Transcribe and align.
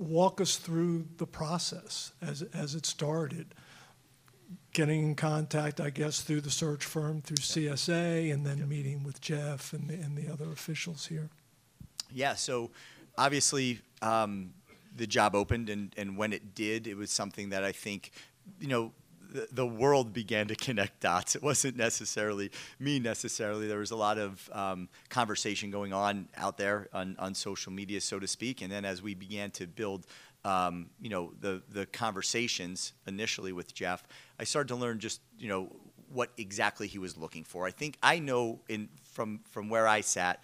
walk 0.00 0.40
us 0.40 0.56
through 0.56 1.06
the 1.18 1.26
process 1.26 2.12
as, 2.22 2.42
as 2.54 2.74
it 2.74 2.86
started. 2.86 3.54
Getting 4.72 5.02
in 5.02 5.14
contact, 5.14 5.80
I 5.80 5.90
guess, 5.90 6.22
through 6.22 6.42
the 6.42 6.50
search 6.50 6.84
firm, 6.84 7.22
through 7.22 7.38
CSA, 7.38 8.32
and 8.32 8.46
then 8.46 8.58
yep. 8.58 8.68
meeting 8.68 9.02
with 9.02 9.20
Jeff 9.20 9.72
and 9.72 9.88
the, 9.88 9.94
and 9.94 10.16
the 10.16 10.32
other 10.32 10.50
officials 10.50 11.06
here. 11.06 11.28
Yeah, 12.12 12.34
so 12.34 12.70
obviously 13.18 13.80
um, 14.00 14.54
the 14.96 15.06
job 15.06 15.34
opened, 15.34 15.68
and, 15.68 15.92
and 15.96 16.16
when 16.16 16.32
it 16.32 16.54
did, 16.54 16.86
it 16.86 16.96
was 16.96 17.10
something 17.10 17.50
that 17.50 17.64
I 17.64 17.72
think, 17.72 18.12
you 18.60 18.68
know, 18.68 18.92
the, 19.52 19.66
world 19.66 20.12
began 20.12 20.48
to 20.48 20.54
connect 20.54 21.00
dots. 21.00 21.36
It 21.36 21.42
wasn't 21.42 21.76
necessarily 21.76 22.50
me 22.78 22.98
necessarily. 22.98 23.66
There 23.66 23.78
was 23.78 23.90
a 23.90 23.96
lot 23.96 24.18
of 24.18 24.50
um, 24.52 24.88
conversation 25.08 25.70
going 25.70 25.92
on 25.92 26.28
out 26.36 26.56
there 26.56 26.88
on, 26.92 27.16
on 27.18 27.34
social 27.34 27.72
media, 27.72 28.00
so 28.00 28.18
to 28.18 28.26
speak. 28.26 28.62
And 28.62 28.70
then 28.70 28.84
as 28.84 29.02
we 29.02 29.14
began 29.14 29.50
to 29.52 29.66
build, 29.66 30.06
um, 30.44 30.90
you 31.00 31.10
know, 31.10 31.32
the 31.40 31.62
the 31.70 31.86
conversations 31.86 32.92
initially 33.06 33.52
with 33.52 33.74
Jeff, 33.74 34.02
I 34.38 34.44
started 34.44 34.68
to 34.68 34.76
learn 34.76 34.98
just 34.98 35.20
you 35.38 35.48
know 35.48 35.70
what 36.12 36.30
exactly 36.36 36.86
he 36.86 36.98
was 36.98 37.16
looking 37.16 37.44
for. 37.44 37.66
I 37.66 37.70
think 37.70 37.98
I 38.02 38.18
know 38.18 38.60
in 38.68 38.88
from 39.12 39.40
from 39.50 39.68
where 39.68 39.86
I 39.86 40.00
sat 40.00 40.42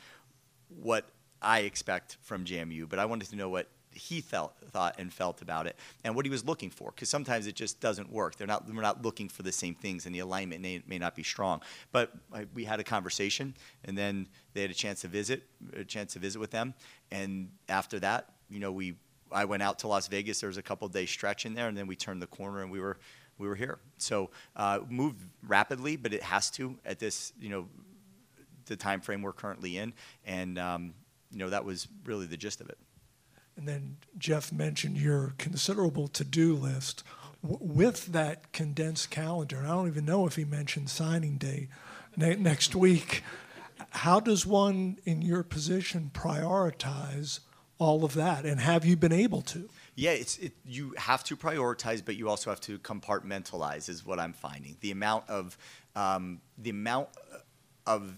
what 0.68 1.08
I 1.40 1.60
expect 1.60 2.18
from 2.22 2.44
JMU, 2.44 2.88
but 2.88 2.98
I 2.98 3.06
wanted 3.06 3.30
to 3.30 3.36
know 3.36 3.48
what 3.48 3.68
he 3.96 4.20
felt, 4.20 4.52
thought 4.70 4.94
and 4.98 5.12
felt 5.12 5.42
about 5.42 5.66
it 5.66 5.76
and 6.04 6.14
what 6.14 6.24
he 6.24 6.30
was 6.30 6.44
looking 6.44 6.70
for 6.70 6.90
because 6.90 7.08
sometimes 7.08 7.46
it 7.46 7.54
just 7.54 7.80
doesn't 7.80 8.10
work. 8.12 8.36
They're 8.36 8.46
not 8.46 8.66
we're 8.68 8.82
not 8.82 9.02
looking 9.02 9.28
for 9.28 9.42
the 9.42 9.52
same 9.52 9.74
things 9.74 10.06
and 10.06 10.14
the 10.14 10.20
alignment 10.20 10.60
may, 10.60 10.82
may 10.86 10.98
not 10.98 11.14
be 11.14 11.22
strong. 11.22 11.62
But 11.92 12.12
I, 12.32 12.46
we 12.54 12.64
had 12.64 12.78
a 12.78 12.84
conversation 12.84 13.54
and 13.84 13.96
then 13.96 14.28
they 14.52 14.62
had 14.62 14.70
a 14.70 14.74
chance 14.74 15.00
to 15.00 15.08
visit 15.08 15.44
a 15.74 15.84
chance 15.84 16.12
to 16.12 16.18
visit 16.18 16.38
with 16.38 16.50
them. 16.50 16.74
And 17.10 17.50
after 17.68 17.98
that 18.00 18.30
you 18.50 18.60
know 18.60 18.70
we 18.70 18.96
I 19.32 19.44
went 19.44 19.62
out 19.62 19.80
to 19.80 19.88
Las 19.88 20.06
Vegas. 20.06 20.40
There 20.40 20.48
was 20.48 20.58
a 20.58 20.62
couple 20.62 20.86
day 20.88 21.06
stretch 21.06 21.46
in 21.46 21.54
there 21.54 21.68
and 21.68 21.76
then 21.76 21.86
we 21.86 21.96
turned 21.96 22.22
the 22.22 22.28
corner 22.28 22.62
and 22.62 22.70
we 22.70 22.80
were 22.80 22.98
we 23.38 23.48
were 23.48 23.56
here. 23.56 23.78
So 23.98 24.30
uh, 24.54 24.80
moved 24.88 25.22
rapidly 25.46 25.96
but 25.96 26.12
it 26.12 26.22
has 26.22 26.50
to 26.52 26.76
at 26.84 26.98
this 26.98 27.32
you 27.40 27.48
know 27.48 27.68
the 28.66 28.76
time 28.76 29.00
frame 29.00 29.22
we're 29.22 29.32
currently 29.32 29.78
in. 29.78 29.94
And 30.26 30.58
um, 30.58 30.94
you 31.30 31.38
know 31.38 31.50
that 31.50 31.64
was 31.64 31.88
really 32.04 32.26
the 32.26 32.36
gist 32.36 32.60
of 32.60 32.68
it 32.68 32.78
and 33.56 33.66
then 33.66 33.96
Jeff 34.18 34.52
mentioned 34.52 34.98
your 34.98 35.34
considerable 35.38 36.08
to-do 36.08 36.54
list. 36.54 37.02
With 37.42 38.06
that 38.06 38.52
condensed 38.52 39.10
calendar, 39.10 39.62
I 39.64 39.68
don't 39.68 39.88
even 39.88 40.04
know 40.04 40.26
if 40.26 40.36
he 40.36 40.44
mentioned 40.44 40.90
signing 40.90 41.36
day 41.38 41.68
ne- 42.16 42.36
next 42.36 42.74
week. 42.74 43.22
How 43.90 44.20
does 44.20 44.44
one 44.44 44.98
in 45.04 45.22
your 45.22 45.42
position 45.42 46.10
prioritize 46.12 47.40
all 47.78 48.04
of 48.04 48.14
that, 48.14 48.44
and 48.44 48.58
have 48.60 48.84
you 48.84 48.96
been 48.96 49.12
able 49.12 49.42
to? 49.42 49.68
Yeah, 49.94 50.10
it's 50.10 50.38
it, 50.38 50.52
you 50.64 50.94
have 50.96 51.24
to 51.24 51.36
prioritize, 51.36 52.02
but 52.04 52.16
you 52.16 52.28
also 52.28 52.50
have 52.50 52.60
to 52.62 52.78
compartmentalize. 52.78 53.88
Is 53.88 54.04
what 54.04 54.18
I'm 54.18 54.32
finding. 54.32 54.76
The 54.80 54.90
amount 54.90 55.28
of 55.28 55.56
um, 55.94 56.40
the 56.58 56.70
amount 56.70 57.08
of 57.86 58.14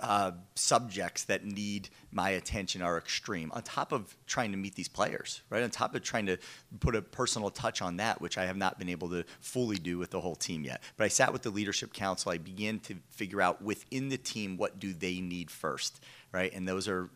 uh, 0.00 0.32
subjects 0.54 1.24
that 1.24 1.44
need 1.44 1.88
my 2.10 2.30
attention 2.30 2.82
are 2.82 2.98
extreme. 2.98 3.50
On 3.52 3.62
top 3.62 3.92
of 3.92 4.16
trying 4.26 4.52
to 4.52 4.56
meet 4.56 4.74
these 4.74 4.88
players, 4.88 5.42
right? 5.50 5.62
On 5.62 5.70
top 5.70 5.94
of 5.94 6.02
trying 6.02 6.26
to 6.26 6.38
put 6.80 6.94
a 6.94 7.02
personal 7.02 7.50
touch 7.50 7.82
on 7.82 7.96
that, 7.98 8.20
which 8.20 8.38
I 8.38 8.46
have 8.46 8.56
not 8.56 8.78
been 8.78 8.88
able 8.88 9.08
to 9.10 9.24
fully 9.40 9.76
do 9.76 9.98
with 9.98 10.10
the 10.10 10.20
whole 10.20 10.36
team 10.36 10.64
yet. 10.64 10.82
But 10.96 11.04
I 11.04 11.08
sat 11.08 11.32
with 11.32 11.42
the 11.42 11.50
leadership 11.50 11.92
council. 11.92 12.32
I 12.32 12.38
began 12.38 12.80
to 12.80 12.96
figure 13.10 13.42
out 13.42 13.62
within 13.62 14.08
the 14.08 14.18
team 14.18 14.56
what 14.56 14.78
do 14.78 14.92
they 14.92 15.20
need 15.20 15.50
first, 15.50 16.00
right? 16.32 16.52
And 16.52 16.66
those 16.66 16.88
are 16.88 17.10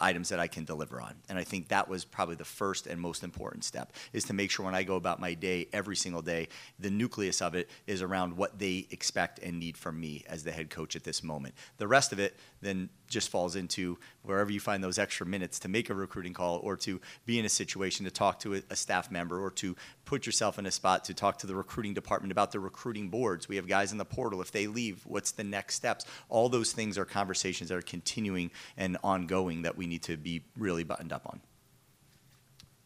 items 0.00 0.28
that 0.28 0.40
I 0.40 0.46
can 0.46 0.64
deliver 0.64 1.00
on. 1.00 1.14
And 1.28 1.38
I 1.38 1.44
think 1.44 1.68
that 1.68 1.88
was 1.88 2.04
probably 2.04 2.36
the 2.36 2.44
first 2.44 2.86
and 2.86 3.00
most 3.00 3.24
important 3.24 3.64
step 3.64 3.92
is 4.12 4.24
to 4.24 4.32
make 4.32 4.50
sure 4.50 4.64
when 4.64 4.74
I 4.74 4.82
go 4.82 4.96
about 4.96 5.20
my 5.20 5.34
day 5.34 5.68
every 5.72 5.96
single 5.96 6.22
day, 6.22 6.48
the 6.78 6.90
nucleus 6.90 7.40
of 7.40 7.54
it 7.54 7.68
is 7.86 8.02
around 8.02 8.36
what 8.36 8.58
they 8.58 8.86
expect 8.90 9.38
and 9.40 9.58
need 9.58 9.76
from 9.76 9.98
me 10.00 10.24
as 10.28 10.44
the 10.44 10.52
head 10.52 10.70
coach 10.70 10.96
at 10.96 11.04
this 11.04 11.22
moment. 11.22 11.54
The 11.78 11.88
rest 11.88 12.12
of 12.12 12.18
it 12.18 12.36
then 12.60 12.88
just 13.08 13.28
falls 13.28 13.56
into 13.56 13.98
wherever 14.22 14.50
you 14.50 14.60
find 14.60 14.82
those 14.82 14.98
extra 14.98 15.24
minutes 15.24 15.58
to 15.60 15.68
make 15.68 15.90
a 15.90 15.94
recruiting 15.94 16.34
call 16.34 16.58
or 16.58 16.76
to 16.76 17.00
be 17.24 17.38
in 17.38 17.44
a 17.44 17.48
situation 17.48 18.04
to 18.04 18.10
talk 18.10 18.40
to 18.40 18.54
a, 18.54 18.76
staff 18.76 19.10
member 19.10 19.40
or 19.40 19.50
to 19.50 19.74
put 20.04 20.26
yourself 20.26 20.58
in 20.58 20.66
a 20.66 20.70
spot 20.70 21.04
to 21.04 21.14
talk 21.14 21.38
to 21.38 21.46
the 21.46 21.54
recruiting 21.54 21.94
department 21.94 22.32
about 22.32 22.52
the 22.52 22.60
recruiting 22.60 23.08
boards. 23.08 23.48
We 23.48 23.56
have 23.56 23.66
guys 23.66 23.92
in 23.92 23.98
the 23.98 24.04
portal. 24.04 24.40
If 24.40 24.52
they 24.52 24.66
leave, 24.66 25.02
what's 25.06 25.30
the 25.30 25.44
next 25.44 25.76
steps? 25.76 26.04
All 26.28 26.48
those 26.48 26.72
things 26.72 26.98
are 26.98 27.04
conversations 27.04 27.70
that 27.70 27.76
are 27.76 27.82
continuing 27.82 28.50
and 28.76 28.98
ongoing 29.02 29.62
that 29.62 29.76
we 29.76 29.85
need 29.86 30.02
to 30.04 30.16
be 30.16 30.42
really 30.56 30.84
buttoned 30.84 31.12
up 31.12 31.22
on. 31.26 31.40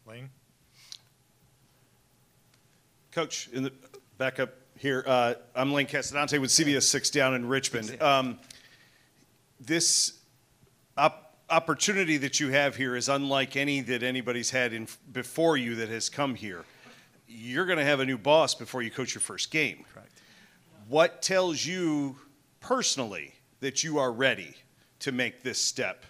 Lane? 0.05 0.29
Coach, 3.11 3.49
in 3.51 3.63
the 3.63 3.73
back 4.17 4.39
up 4.39 4.53
here, 4.77 5.03
uh, 5.05 5.33
I'm 5.55 5.73
Lane 5.73 5.87
Casadante 5.87 6.39
with 6.39 6.49
CBS 6.49 6.83
6 6.83 7.09
down 7.09 7.33
in 7.33 7.47
Richmond. 7.47 8.01
Um, 8.01 8.39
this 9.59 10.19
op- 10.97 11.35
opportunity 11.49 12.17
that 12.17 12.39
you 12.39 12.49
have 12.49 12.75
here 12.75 12.95
is 12.95 13.09
unlike 13.09 13.55
any 13.55 13.81
that 13.81 14.03
anybody's 14.03 14.49
had 14.49 14.73
in, 14.73 14.87
before 15.11 15.57
you 15.57 15.75
that 15.75 15.89
has 15.89 16.09
come 16.09 16.35
here. 16.35 16.63
You're 17.27 17.65
going 17.65 17.77
to 17.77 17.85
have 17.85 17.99
a 17.99 18.05
new 18.05 18.17
boss 18.17 18.55
before 18.55 18.81
you 18.81 18.91
coach 18.91 19.13
your 19.13 19.21
first 19.21 19.51
game. 19.51 19.85
Correct. 19.93 20.11
What 20.87 21.21
tells 21.21 21.65
you 21.65 22.17
personally 22.59 23.33
that 23.59 23.83
you 23.83 23.97
are 23.99 24.11
ready 24.11 24.55
to 24.99 25.11
make 25.11 25.43
this 25.43 25.59
step 25.59 26.05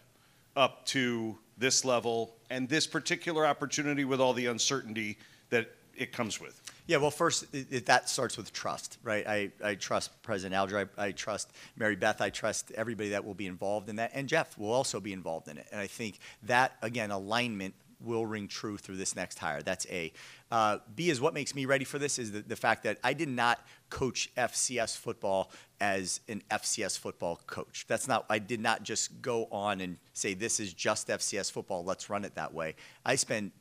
up 0.56 0.86
to 0.88 1.38
this 1.58 1.86
level 1.86 2.36
and 2.50 2.68
this 2.68 2.88
particular 2.88 3.46
opportunity 3.46 4.06
with 4.06 4.20
all 4.20 4.34
the 4.34 4.48
uncertainty 4.48 5.18
that 5.50 5.72
it 5.96 6.12
comes 6.12 6.40
with? 6.40 6.62
Yeah, 6.88 6.98
well, 6.98 7.12
first, 7.12 7.46
it, 7.54 7.68
it, 7.72 7.86
that 7.86 8.10
starts 8.10 8.36
with 8.36 8.52
trust, 8.52 8.98
right? 9.04 9.26
I, 9.26 9.52
I 9.64 9.76
trust 9.76 10.22
President 10.24 10.56
Alger. 10.56 10.90
I, 10.98 11.06
I, 11.06 11.12
trust 11.12 11.52
Mary 11.78 11.96
Beth. 11.96 12.22
I 12.22 12.30
trust 12.30 12.72
everybody 12.72 13.10
that 13.10 13.24
will 13.24 13.34
be 13.34 13.48
involved 13.48 13.88
in 13.88 13.98
that. 13.98 14.12
And 14.14 14.28
Jeff 14.28 14.58
will 14.58 14.72
also 14.72 15.00
be 15.00 15.14
involved 15.14 15.48
in 15.48 15.58
it. 15.58 15.68
And 15.72 15.80
I 15.80 15.88
think 15.88 16.20
that, 16.44 16.74
again, 16.82 17.12
alignment 17.12 17.76
will 18.04 18.26
ring 18.26 18.48
true 18.48 18.78
through 18.78 18.98
this 18.98 19.16
next 19.16 19.40
hire. 19.40 19.62
That's 19.62 19.86
A. 19.88 20.12
Uh, 20.52 20.80
B 20.96 21.10
is 21.10 21.22
what 21.22 21.34
makes 21.34 21.56
me 21.56 21.66
ready 21.66 21.86
for 21.86 21.98
this 21.98 22.20
is 22.20 22.32
the, 22.32 22.42
the 22.42 22.56
fact 22.56 22.84
that 22.84 22.98
I 23.04 23.14
did 23.14 23.30
not 23.30 23.66
coach 23.90 24.30
FCS 24.36 24.98
football 24.98 25.52
as 25.80 26.22
an 26.28 26.42
FCS 26.50 27.00
football 27.00 27.40
coach. 27.48 27.86
That's 27.88 28.08
not, 28.08 28.26
I 28.30 28.40
did 28.40 28.60
not 28.60 28.84
just 28.84 29.22
go 29.22 29.48
on 29.52 29.82
and 29.82 29.98
say, 30.14 30.34
this 30.34 30.60
is 30.60 30.74
just 30.74 31.08
FCS 31.08 31.52
football, 31.52 31.84
let's 31.84 32.10
run 32.10 32.26
it 32.26 32.36
that 32.36 32.54
way. 32.54 32.76
I 33.06 33.16
spent 33.16 33.54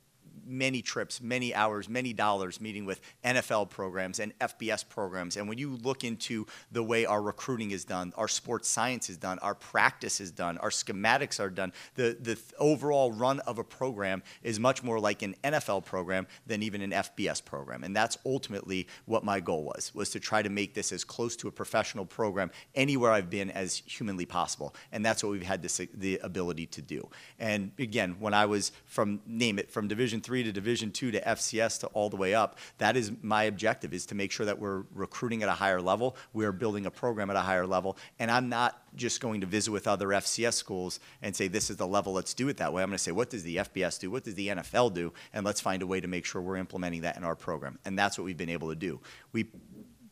many 0.45 0.81
trips, 0.81 1.21
many 1.21 1.53
hours, 1.53 1.89
many 1.89 2.13
dollars 2.13 2.59
meeting 2.61 2.85
with 2.85 3.01
NFL 3.23 3.69
programs 3.69 4.19
and 4.19 4.37
FBS 4.39 4.87
programs. 4.87 5.37
And 5.37 5.47
when 5.47 5.57
you 5.57 5.77
look 5.77 6.03
into 6.03 6.47
the 6.71 6.83
way 6.83 7.05
our 7.05 7.21
recruiting 7.21 7.71
is 7.71 7.85
done, 7.85 8.13
our 8.17 8.27
sports 8.27 8.69
science 8.69 9.09
is 9.09 9.17
done, 9.17 9.39
our 9.39 9.55
practice 9.55 10.19
is 10.19 10.31
done, 10.31 10.57
our 10.59 10.69
schematics 10.69 11.39
are 11.39 11.49
done, 11.49 11.73
the, 11.95 12.17
the 12.19 12.39
overall 12.59 13.11
run 13.11 13.39
of 13.41 13.59
a 13.59 13.63
program 13.63 14.23
is 14.43 14.59
much 14.59 14.83
more 14.83 14.99
like 14.99 15.21
an 15.21 15.35
NFL 15.43 15.85
program 15.85 16.27
than 16.47 16.63
even 16.63 16.81
an 16.81 16.91
FBS 16.91 17.43
program. 17.43 17.83
And 17.83 17.95
that's 17.95 18.17
ultimately 18.25 18.87
what 19.05 19.23
my 19.23 19.39
goal 19.39 19.63
was, 19.63 19.93
was 19.93 20.09
to 20.11 20.19
try 20.19 20.41
to 20.41 20.49
make 20.49 20.73
this 20.73 20.91
as 20.91 21.03
close 21.03 21.35
to 21.37 21.47
a 21.47 21.51
professional 21.51 22.05
program 22.05 22.51
anywhere 22.75 23.11
I've 23.11 23.29
been 23.29 23.51
as 23.51 23.81
humanly 23.85 24.25
possible. 24.25 24.75
And 24.91 25.05
that's 25.05 25.23
what 25.23 25.31
we've 25.31 25.43
had 25.43 25.61
this, 25.61 25.81
the 25.93 26.19
ability 26.23 26.67
to 26.67 26.81
do. 26.81 27.09
And 27.39 27.71
again, 27.79 28.15
when 28.19 28.33
I 28.33 28.45
was 28.45 28.71
from, 28.85 29.21
name 29.25 29.59
it, 29.59 29.71
from 29.71 29.87
Division 29.87 30.21
three 30.21 30.30
to 30.31 30.51
Division 30.51 30.91
two 30.91 31.11
to 31.11 31.21
FCS 31.21 31.79
to 31.81 31.87
all 31.87 32.09
the 32.09 32.17
way 32.17 32.33
up. 32.33 32.57
That 32.77 32.97
is 32.97 33.11
my 33.21 33.43
objective: 33.43 33.93
is 33.93 34.05
to 34.07 34.15
make 34.15 34.31
sure 34.31 34.45
that 34.45 34.59
we're 34.59 34.83
recruiting 34.93 35.43
at 35.43 35.49
a 35.49 35.53
higher 35.53 35.81
level, 35.81 36.15
we 36.33 36.45
are 36.45 36.51
building 36.51 36.85
a 36.85 36.91
program 36.91 37.29
at 37.29 37.35
a 37.35 37.41
higher 37.41 37.67
level, 37.67 37.97
and 38.19 38.31
I'm 38.31 38.49
not 38.49 38.81
just 38.95 39.21
going 39.21 39.41
to 39.41 39.47
visit 39.47 39.71
with 39.71 39.87
other 39.87 40.07
FCS 40.07 40.53
schools 40.53 40.99
and 41.21 41.35
say 41.35 41.47
this 41.47 41.69
is 41.69 41.77
the 41.77 41.87
level. 41.87 42.13
Let's 42.13 42.33
do 42.33 42.49
it 42.49 42.57
that 42.57 42.73
way. 42.73 42.83
I'm 42.83 42.89
going 42.89 42.97
to 42.97 43.03
say 43.03 43.11
what 43.11 43.29
does 43.29 43.43
the 43.43 43.57
FBS 43.57 43.99
do? 43.99 44.11
What 44.11 44.23
does 44.23 44.35
the 44.35 44.47
NFL 44.47 44.93
do? 44.93 45.13
And 45.33 45.45
let's 45.45 45.61
find 45.61 45.81
a 45.81 45.87
way 45.87 46.01
to 46.01 46.07
make 46.07 46.25
sure 46.25 46.41
we're 46.41 46.57
implementing 46.57 47.01
that 47.01 47.17
in 47.17 47.23
our 47.23 47.35
program. 47.35 47.79
And 47.85 47.97
that's 47.97 48.17
what 48.17 48.25
we've 48.25 48.37
been 48.37 48.49
able 48.49 48.69
to 48.69 48.75
do. 48.75 48.99
We 49.31 49.47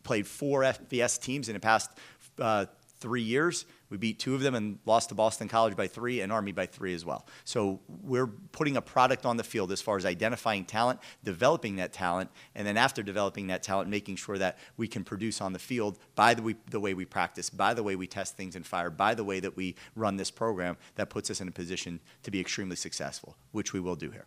played 0.03 0.27
four 0.27 0.61
FBS 0.61 1.21
teams 1.21 1.49
in 1.49 1.53
the 1.53 1.59
past 1.59 1.91
uh, 2.39 2.65
three 2.99 3.21
years. 3.21 3.65
We 3.89 3.97
beat 3.97 4.19
two 4.19 4.35
of 4.35 4.41
them 4.41 4.53
and 4.53 4.77
lost 4.85 5.09
to 5.09 5.15
Boston 5.15 5.47
College 5.47 5.75
by 5.75 5.87
three 5.87 6.21
and 6.21 6.31
Army 6.31 6.51
by 6.51 6.67
three 6.67 6.93
as 6.93 7.05
well. 7.05 7.25
So 7.43 7.79
we're 7.87 8.27
putting 8.27 8.77
a 8.77 8.81
product 8.81 9.25
on 9.25 9.37
the 9.37 9.43
field 9.43 9.71
as 9.71 9.81
far 9.81 9.97
as 9.97 10.05
identifying 10.05 10.65
talent, 10.65 10.99
developing 11.23 11.77
that 11.77 11.91
talent, 11.91 12.29
and 12.53 12.67
then 12.67 12.77
after 12.77 13.01
developing 13.01 13.47
that 13.47 13.63
talent, 13.63 13.89
making 13.89 14.17
sure 14.17 14.37
that 14.37 14.59
we 14.77 14.87
can 14.87 15.03
produce 15.03 15.41
on 15.41 15.53
the 15.53 15.59
field 15.59 15.97
by 16.15 16.33
the 16.33 16.43
way, 16.43 16.55
the 16.69 16.79
way 16.79 16.93
we 16.93 17.05
practice, 17.05 17.49
by 17.49 17.73
the 17.73 17.81
way 17.81 17.95
we 17.95 18.05
test 18.05 18.37
things 18.37 18.55
in 18.55 18.63
fire, 18.63 18.89
by 18.89 19.15
the 19.15 19.23
way 19.23 19.39
that 19.39 19.55
we 19.55 19.75
run 19.95 20.17
this 20.17 20.29
program 20.29 20.77
that 20.95 21.09
puts 21.09 21.31
us 21.31 21.41
in 21.41 21.47
a 21.47 21.51
position 21.51 21.99
to 22.23 22.29
be 22.29 22.39
extremely 22.39 22.75
successful, 22.75 23.35
which 23.51 23.73
we 23.73 23.79
will 23.79 23.95
do 23.95 24.11
here. 24.11 24.25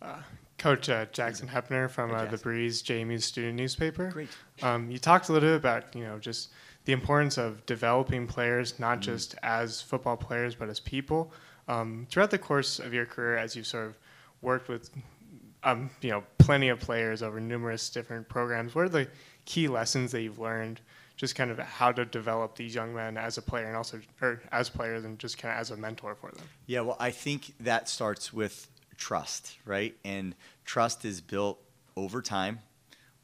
Uh, 0.00 0.22
Coach 0.60 0.90
uh, 0.90 1.06
Jackson 1.10 1.48
Hepner 1.48 1.88
from 1.88 2.12
uh, 2.12 2.26
the 2.26 2.36
Breeze 2.36 2.82
JMU 2.82 3.20
student 3.22 3.56
newspaper. 3.56 4.10
Great. 4.10 4.28
Um, 4.62 4.90
you 4.90 4.98
talked 4.98 5.30
a 5.30 5.32
little 5.32 5.48
bit 5.48 5.56
about 5.56 5.96
you 5.96 6.04
know 6.04 6.18
just 6.18 6.50
the 6.84 6.92
importance 6.92 7.38
of 7.38 7.64
developing 7.64 8.26
players, 8.26 8.78
not 8.78 9.00
just 9.00 9.34
as 9.42 9.80
football 9.80 10.18
players, 10.18 10.54
but 10.54 10.68
as 10.68 10.78
people. 10.78 11.32
Um, 11.66 12.06
throughout 12.10 12.30
the 12.30 12.38
course 12.38 12.78
of 12.78 12.92
your 12.92 13.06
career, 13.06 13.38
as 13.38 13.56
you've 13.56 13.66
sort 13.66 13.86
of 13.86 13.98
worked 14.42 14.68
with, 14.68 14.90
um, 15.62 15.88
you 16.02 16.10
know, 16.10 16.24
plenty 16.36 16.68
of 16.68 16.78
players 16.78 17.22
over 17.22 17.40
numerous 17.40 17.88
different 17.88 18.28
programs, 18.28 18.74
what 18.74 18.84
are 18.84 18.90
the 18.90 19.08
key 19.46 19.66
lessons 19.66 20.12
that 20.12 20.20
you've 20.20 20.38
learned? 20.38 20.80
Just 21.16 21.36
kind 21.36 21.50
of 21.50 21.58
how 21.58 21.90
to 21.90 22.04
develop 22.04 22.54
these 22.54 22.74
young 22.74 22.94
men 22.94 23.16
as 23.16 23.38
a 23.38 23.42
player 23.42 23.66
and 23.66 23.76
also, 23.76 24.00
or 24.20 24.42
as 24.52 24.68
players 24.68 25.04
and 25.04 25.18
just 25.18 25.38
kind 25.38 25.54
of 25.54 25.60
as 25.60 25.70
a 25.70 25.76
mentor 25.76 26.14
for 26.14 26.30
them. 26.32 26.44
Yeah, 26.66 26.80
well, 26.80 26.96
I 27.00 27.10
think 27.10 27.54
that 27.60 27.88
starts 27.88 28.30
with 28.32 28.68
trust, 29.00 29.58
right? 29.64 29.96
And 30.04 30.36
trust 30.64 31.04
is 31.04 31.20
built 31.20 31.58
over 31.96 32.22
time 32.22 32.60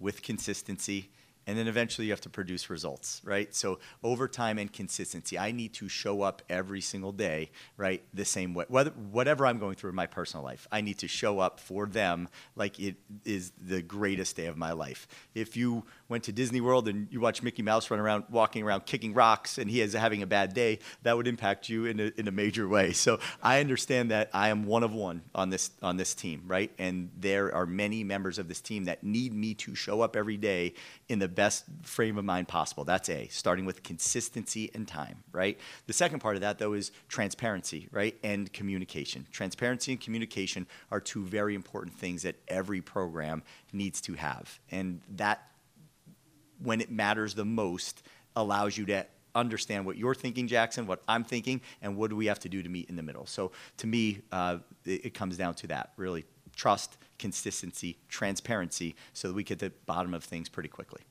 with 0.00 0.23
consistency 0.23 1.11
and 1.47 1.57
then 1.57 1.69
eventually 1.69 2.07
you 2.07 2.13
have 2.13 2.21
to 2.23 2.31
produce 2.31 2.69
results, 2.69 3.21
right? 3.25 3.55
So 3.55 3.79
over 4.03 4.27
time 4.27 4.59
and 4.59 4.73
consistency, 4.73 5.39
I 5.39 5.53
need 5.53 5.75
to 5.75 5.89
show 5.89 6.23
up 6.23 6.43
every 6.51 6.81
single 6.81 7.13
day, 7.13 7.51
right, 7.77 8.03
the 8.13 8.25
same 8.25 8.53
way. 8.53 8.65
Whether, 8.69 8.91
whatever 8.91 9.47
I'm 9.47 9.59
going 9.59 9.77
through 9.77 9.91
in 9.91 9.97
my 9.97 10.07
personal 10.07 10.45
life, 10.45 10.67
I 10.73 10.81
need 10.81 10.99
to 10.99 11.09
show 11.09 11.39
up 11.39 11.61
for 11.61 11.87
them 11.87 12.29
like 12.57 12.81
it 12.81 12.97
is 13.25 13.53
the 13.61 13.81
greatest 13.81 14.37
day 14.37 14.47
of 14.47 14.57
my 14.57 14.73
life. 14.73 15.07
If 15.35 15.57
you 15.57 15.85
went 16.09 16.25
to 16.25 16.33
Disney 16.33 16.61
World 16.61 16.89
and 16.89 17.07
you 17.11 17.21
watch 17.21 17.43
Mickey 17.43 17.63
Mouse 17.63 17.91
run 17.91 18.01
around, 18.01 18.25
walking 18.31 18.65
around, 18.65 18.87
kicking 18.87 19.15
rocks, 19.15 19.59
and 19.59 19.71
he 19.71 19.81
is 19.81 19.93
having 19.93 20.23
a 20.23 20.27
bad 20.27 20.53
day, 20.53 20.81
that 21.03 21.17
would 21.17 21.29
impact 21.29 21.69
you 21.69 21.85
in 21.85 22.01
a, 22.01 22.13
in 22.17 22.27
a 22.27 22.33
major 22.33 22.69
way. 22.69 22.93
So 22.93 23.21
I 23.43 23.61
understand 23.61 24.11
that 24.11 24.31
I 24.33 24.49
am 24.49 24.65
one 24.65 24.83
of 24.83 24.93
one 24.93 25.23
on 25.35 25.51
this 25.51 25.71
on 25.83 25.97
this 25.97 26.15
team, 26.15 26.43
right? 26.47 26.73
And 26.79 27.11
there 27.17 27.55
are 27.55 27.67
many 27.67 28.03
members 28.03 28.39
of 28.39 28.49
this 28.49 28.61
team 28.61 28.85
that 28.85 29.05
need 29.05 29.33
me 29.33 29.55
to 29.55 29.75
show 29.75 30.01
up 30.01 30.17
every 30.17 30.37
day 30.37 30.75
in 31.09 31.19
the 31.19 31.29
best 31.37 31.65
frame 31.83 32.19
of 32.19 32.25
mind 32.25 32.49
possible. 32.49 32.83
That's 32.83 33.09
A, 33.09 33.29
starting 33.29 33.65
with 33.65 33.85
consistency 33.85 34.71
and 34.75 34.88
time, 34.88 35.23
right? 35.31 35.56
The 35.87 35.93
second 35.93 36.19
part 36.21 36.35
of 36.35 36.41
that, 36.41 36.59
though, 36.59 36.73
is 36.73 36.91
transparency, 37.09 37.88
right? 37.93 38.17
And 38.25 38.53
communication. 38.53 39.27
Transparency 39.31 39.93
and 39.93 40.00
communication 40.00 40.67
are 40.91 41.00
two 41.00 41.25
very 41.25 41.55
important 41.55 41.94
things 41.94 42.23
that 42.23 42.35
every 42.49 42.81
program 42.81 43.44
needs 43.73 44.00
to 44.03 44.15
have. 44.15 44.59
And 44.73 45.00
that 45.17 45.43
when 46.61 46.81
it 46.81 46.91
matters 46.91 47.35
the 47.35 47.44
most, 47.44 48.03
allows 48.35 48.77
you 48.77 48.87
to 48.87 49.06
understand 49.35 49.85
what 49.85 49.97
you're 49.97 50.15
thinking, 50.15 50.49
Jackson, 50.49 50.87
what 50.87 51.03
I'm 51.06 51.23
thinking, 51.23 51.61
and 51.83 51.97
what 51.97 52.11
do 52.11 52.17
we 52.17 52.27
have 52.27 52.41
to 52.41 52.49
do 52.49 52.62
to 52.62 52.69
meet 52.69 52.88
in 52.88 52.97
the 52.97 53.03
middle. 53.03 53.27
So 53.27 53.53
to 53.77 53.87
me, 53.87 54.23
uh, 54.33 54.59
it, 54.85 55.06
it 55.06 55.15
comes 55.15 55.37
down 55.37 55.55
to 55.56 55.67
that 55.69 55.93
really 55.97 56.25
trust, 56.56 56.97
consistency, 57.19 57.99
transparency, 58.09 58.97
so 59.12 59.29
that 59.29 59.35
we 59.35 59.44
get 59.44 59.59
to 59.59 59.69
the 59.69 59.75
bottom 59.85 60.15
of 60.15 60.25
things 60.25 60.49
pretty 60.49 60.71
quickly. 60.71 61.03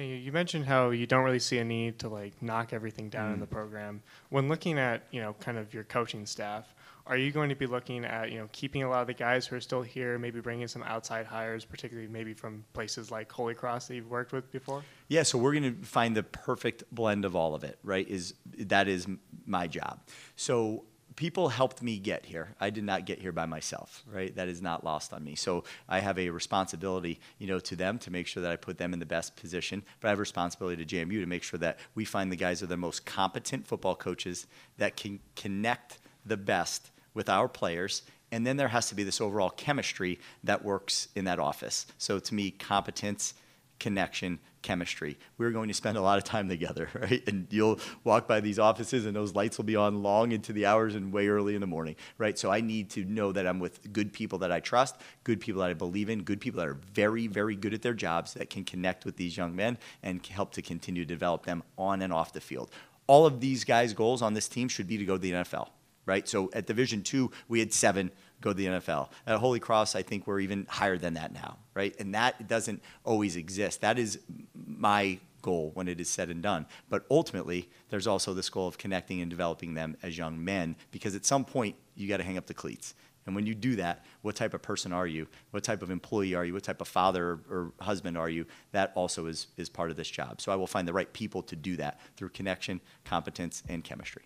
And 0.00 0.08
you, 0.08 0.16
you 0.16 0.32
mentioned 0.32 0.64
how 0.64 0.90
you 0.90 1.06
don't 1.06 1.24
really 1.24 1.38
see 1.38 1.58
a 1.58 1.64
need 1.64 1.98
to 2.00 2.08
like 2.08 2.40
knock 2.42 2.72
everything 2.72 3.10
down 3.10 3.34
in 3.34 3.40
the 3.40 3.46
mm. 3.46 3.50
program. 3.50 4.02
When 4.30 4.48
looking 4.48 4.78
at 4.78 5.02
you 5.10 5.20
know 5.20 5.34
kind 5.34 5.58
of 5.58 5.74
your 5.74 5.84
coaching 5.84 6.24
staff, 6.24 6.74
are 7.06 7.16
you 7.16 7.30
going 7.30 7.50
to 7.50 7.54
be 7.54 7.66
looking 7.66 8.04
at 8.04 8.30
you 8.32 8.38
know 8.38 8.48
keeping 8.52 8.82
a 8.82 8.88
lot 8.88 9.02
of 9.02 9.06
the 9.06 9.14
guys 9.14 9.46
who 9.46 9.56
are 9.56 9.60
still 9.60 9.82
here, 9.82 10.18
maybe 10.18 10.40
bringing 10.40 10.68
some 10.68 10.82
outside 10.84 11.26
hires, 11.26 11.64
particularly 11.66 12.08
maybe 12.08 12.32
from 12.32 12.64
places 12.72 13.10
like 13.10 13.30
Holy 13.30 13.54
Cross 13.54 13.88
that 13.88 13.94
you've 13.94 14.10
worked 14.10 14.32
with 14.32 14.50
before? 14.50 14.82
Yeah, 15.08 15.22
so 15.22 15.38
we're 15.38 15.52
going 15.52 15.80
to 15.80 15.86
find 15.86 16.16
the 16.16 16.22
perfect 16.22 16.84
blend 16.90 17.26
of 17.26 17.36
all 17.36 17.54
of 17.54 17.62
it, 17.62 17.78
right? 17.82 18.08
Is 18.08 18.34
that 18.56 18.88
is 18.88 19.06
my 19.44 19.66
job. 19.66 20.00
So 20.34 20.84
people 21.20 21.50
helped 21.50 21.82
me 21.82 21.98
get 21.98 22.24
here. 22.24 22.48
I 22.58 22.70
did 22.70 22.82
not 22.82 23.04
get 23.04 23.18
here 23.18 23.30
by 23.30 23.44
myself, 23.44 24.02
right? 24.10 24.34
That 24.34 24.48
is 24.48 24.62
not 24.62 24.84
lost 24.84 25.12
on 25.12 25.22
me. 25.22 25.34
So 25.34 25.64
I 25.86 26.00
have 26.00 26.18
a 26.18 26.30
responsibility, 26.30 27.20
you 27.38 27.46
know, 27.46 27.60
to 27.60 27.76
them 27.76 27.98
to 27.98 28.10
make 28.10 28.26
sure 28.26 28.42
that 28.42 28.50
I 28.50 28.56
put 28.56 28.78
them 28.78 28.94
in 28.94 29.00
the 29.00 29.04
best 29.04 29.36
position. 29.36 29.82
But 30.00 30.08
I 30.08 30.10
have 30.12 30.18
a 30.18 30.20
responsibility 30.20 30.82
to 30.82 30.96
JMU 30.96 31.20
to 31.20 31.26
make 31.26 31.42
sure 31.42 31.58
that 31.58 31.78
we 31.94 32.06
find 32.06 32.32
the 32.32 32.36
guys 32.36 32.60
that 32.60 32.66
are 32.66 32.68
the 32.68 32.78
most 32.78 33.04
competent 33.04 33.66
football 33.66 33.94
coaches 33.94 34.46
that 34.78 34.96
can 34.96 35.20
connect 35.36 35.98
the 36.24 36.38
best 36.38 36.90
with 37.12 37.28
our 37.28 37.48
players 37.48 38.00
and 38.32 38.46
then 38.46 38.56
there 38.56 38.68
has 38.68 38.88
to 38.88 38.94
be 38.94 39.02
this 39.02 39.20
overall 39.20 39.50
chemistry 39.50 40.20
that 40.44 40.64
works 40.64 41.08
in 41.16 41.24
that 41.24 41.40
office. 41.40 41.84
So 41.98 42.20
to 42.20 42.34
me, 42.34 42.52
competence, 42.52 43.34
connection, 43.80 44.38
chemistry. 44.62 45.18
We're 45.38 45.50
going 45.50 45.68
to 45.68 45.74
spend 45.74 45.96
a 45.96 46.02
lot 46.02 46.18
of 46.18 46.24
time 46.24 46.48
together, 46.48 46.88
right? 46.94 47.22
And 47.26 47.46
you'll 47.50 47.80
walk 48.04 48.28
by 48.28 48.40
these 48.40 48.58
offices 48.58 49.06
and 49.06 49.16
those 49.16 49.34
lights 49.34 49.56
will 49.56 49.64
be 49.64 49.74
on 49.74 50.02
long 50.02 50.32
into 50.32 50.52
the 50.52 50.66
hours 50.66 50.94
and 50.94 51.12
way 51.12 51.28
early 51.28 51.54
in 51.54 51.60
the 51.60 51.66
morning, 51.66 51.96
right? 52.18 52.38
So 52.38 52.52
I 52.52 52.60
need 52.60 52.90
to 52.90 53.04
know 53.04 53.32
that 53.32 53.46
I'm 53.46 53.58
with 53.58 53.92
good 53.92 54.12
people 54.12 54.38
that 54.40 54.52
I 54.52 54.60
trust, 54.60 54.96
good 55.24 55.40
people 55.40 55.62
that 55.62 55.70
I 55.70 55.74
believe 55.74 56.10
in, 56.10 56.22
good 56.22 56.40
people 56.40 56.60
that 56.60 56.68
are 56.68 56.78
very, 56.92 57.26
very 57.26 57.56
good 57.56 57.74
at 57.74 57.82
their 57.82 57.94
jobs 57.94 58.34
that 58.34 58.50
can 58.50 58.64
connect 58.64 59.04
with 59.04 59.16
these 59.16 59.36
young 59.36 59.56
men 59.56 59.78
and 60.02 60.24
help 60.26 60.52
to 60.52 60.62
continue 60.62 61.04
to 61.04 61.08
develop 61.08 61.46
them 61.46 61.62
on 61.76 62.02
and 62.02 62.12
off 62.12 62.32
the 62.32 62.40
field. 62.40 62.70
All 63.06 63.26
of 63.26 63.40
these 63.40 63.64
guys' 63.64 63.92
goals 63.92 64.22
on 64.22 64.34
this 64.34 64.46
team 64.46 64.68
should 64.68 64.86
be 64.86 64.98
to 64.98 65.04
go 65.04 65.14
to 65.14 65.18
the 65.18 65.32
NFL, 65.32 65.68
right? 66.06 66.28
So 66.28 66.48
at 66.52 66.66
Division 66.66 67.02
Two, 67.02 67.32
we 67.48 67.58
had 67.58 67.72
seven 67.72 68.12
go 68.40 68.50
to 68.50 68.54
the 68.54 68.66
NFL. 68.66 69.10
At 69.26 69.38
Holy 69.38 69.60
Cross, 69.60 69.94
I 69.94 70.02
think 70.02 70.26
we're 70.26 70.40
even 70.40 70.66
higher 70.68 70.98
than 70.98 71.14
that 71.14 71.32
now, 71.32 71.58
right? 71.74 71.94
And 71.98 72.14
that 72.14 72.48
doesn't 72.48 72.82
always 73.04 73.36
exist. 73.36 73.80
That 73.80 73.98
is 73.98 74.18
my 74.66 75.18
goal 75.42 75.70
when 75.74 75.88
it 75.88 76.00
is 76.00 76.08
said 76.08 76.28
and 76.30 76.42
done. 76.42 76.66
But 76.88 77.04
ultimately, 77.10 77.68
there's 77.88 78.06
also 78.06 78.34
this 78.34 78.50
goal 78.50 78.68
of 78.68 78.78
connecting 78.78 79.20
and 79.20 79.30
developing 79.30 79.74
them 79.74 79.96
as 80.02 80.16
young 80.16 80.42
men 80.42 80.76
because 80.90 81.14
at 81.14 81.24
some 81.24 81.44
point, 81.44 81.76
you 81.94 82.08
got 82.08 82.18
to 82.18 82.22
hang 82.22 82.38
up 82.38 82.46
the 82.46 82.54
cleats. 82.54 82.94
And 83.26 83.34
when 83.34 83.46
you 83.46 83.54
do 83.54 83.76
that, 83.76 84.04
what 84.22 84.34
type 84.34 84.54
of 84.54 84.62
person 84.62 84.92
are 84.92 85.06
you? 85.06 85.28
What 85.50 85.62
type 85.62 85.82
of 85.82 85.90
employee 85.90 86.34
are 86.34 86.44
you? 86.44 86.54
What 86.54 86.62
type 86.62 86.80
of 86.80 86.88
father 86.88 87.24
or, 87.24 87.40
or 87.50 87.72
husband 87.80 88.16
are 88.16 88.30
you? 88.30 88.46
That 88.72 88.92
also 88.94 89.26
is, 89.26 89.48
is 89.56 89.68
part 89.68 89.90
of 89.90 89.96
this 89.96 90.08
job. 90.08 90.40
So 90.40 90.50
I 90.50 90.56
will 90.56 90.66
find 90.66 90.88
the 90.88 90.92
right 90.92 91.12
people 91.12 91.42
to 91.42 91.56
do 91.56 91.76
that 91.76 92.00
through 92.16 92.30
connection, 92.30 92.80
competence, 93.04 93.62
and 93.68 93.84
chemistry. 93.84 94.22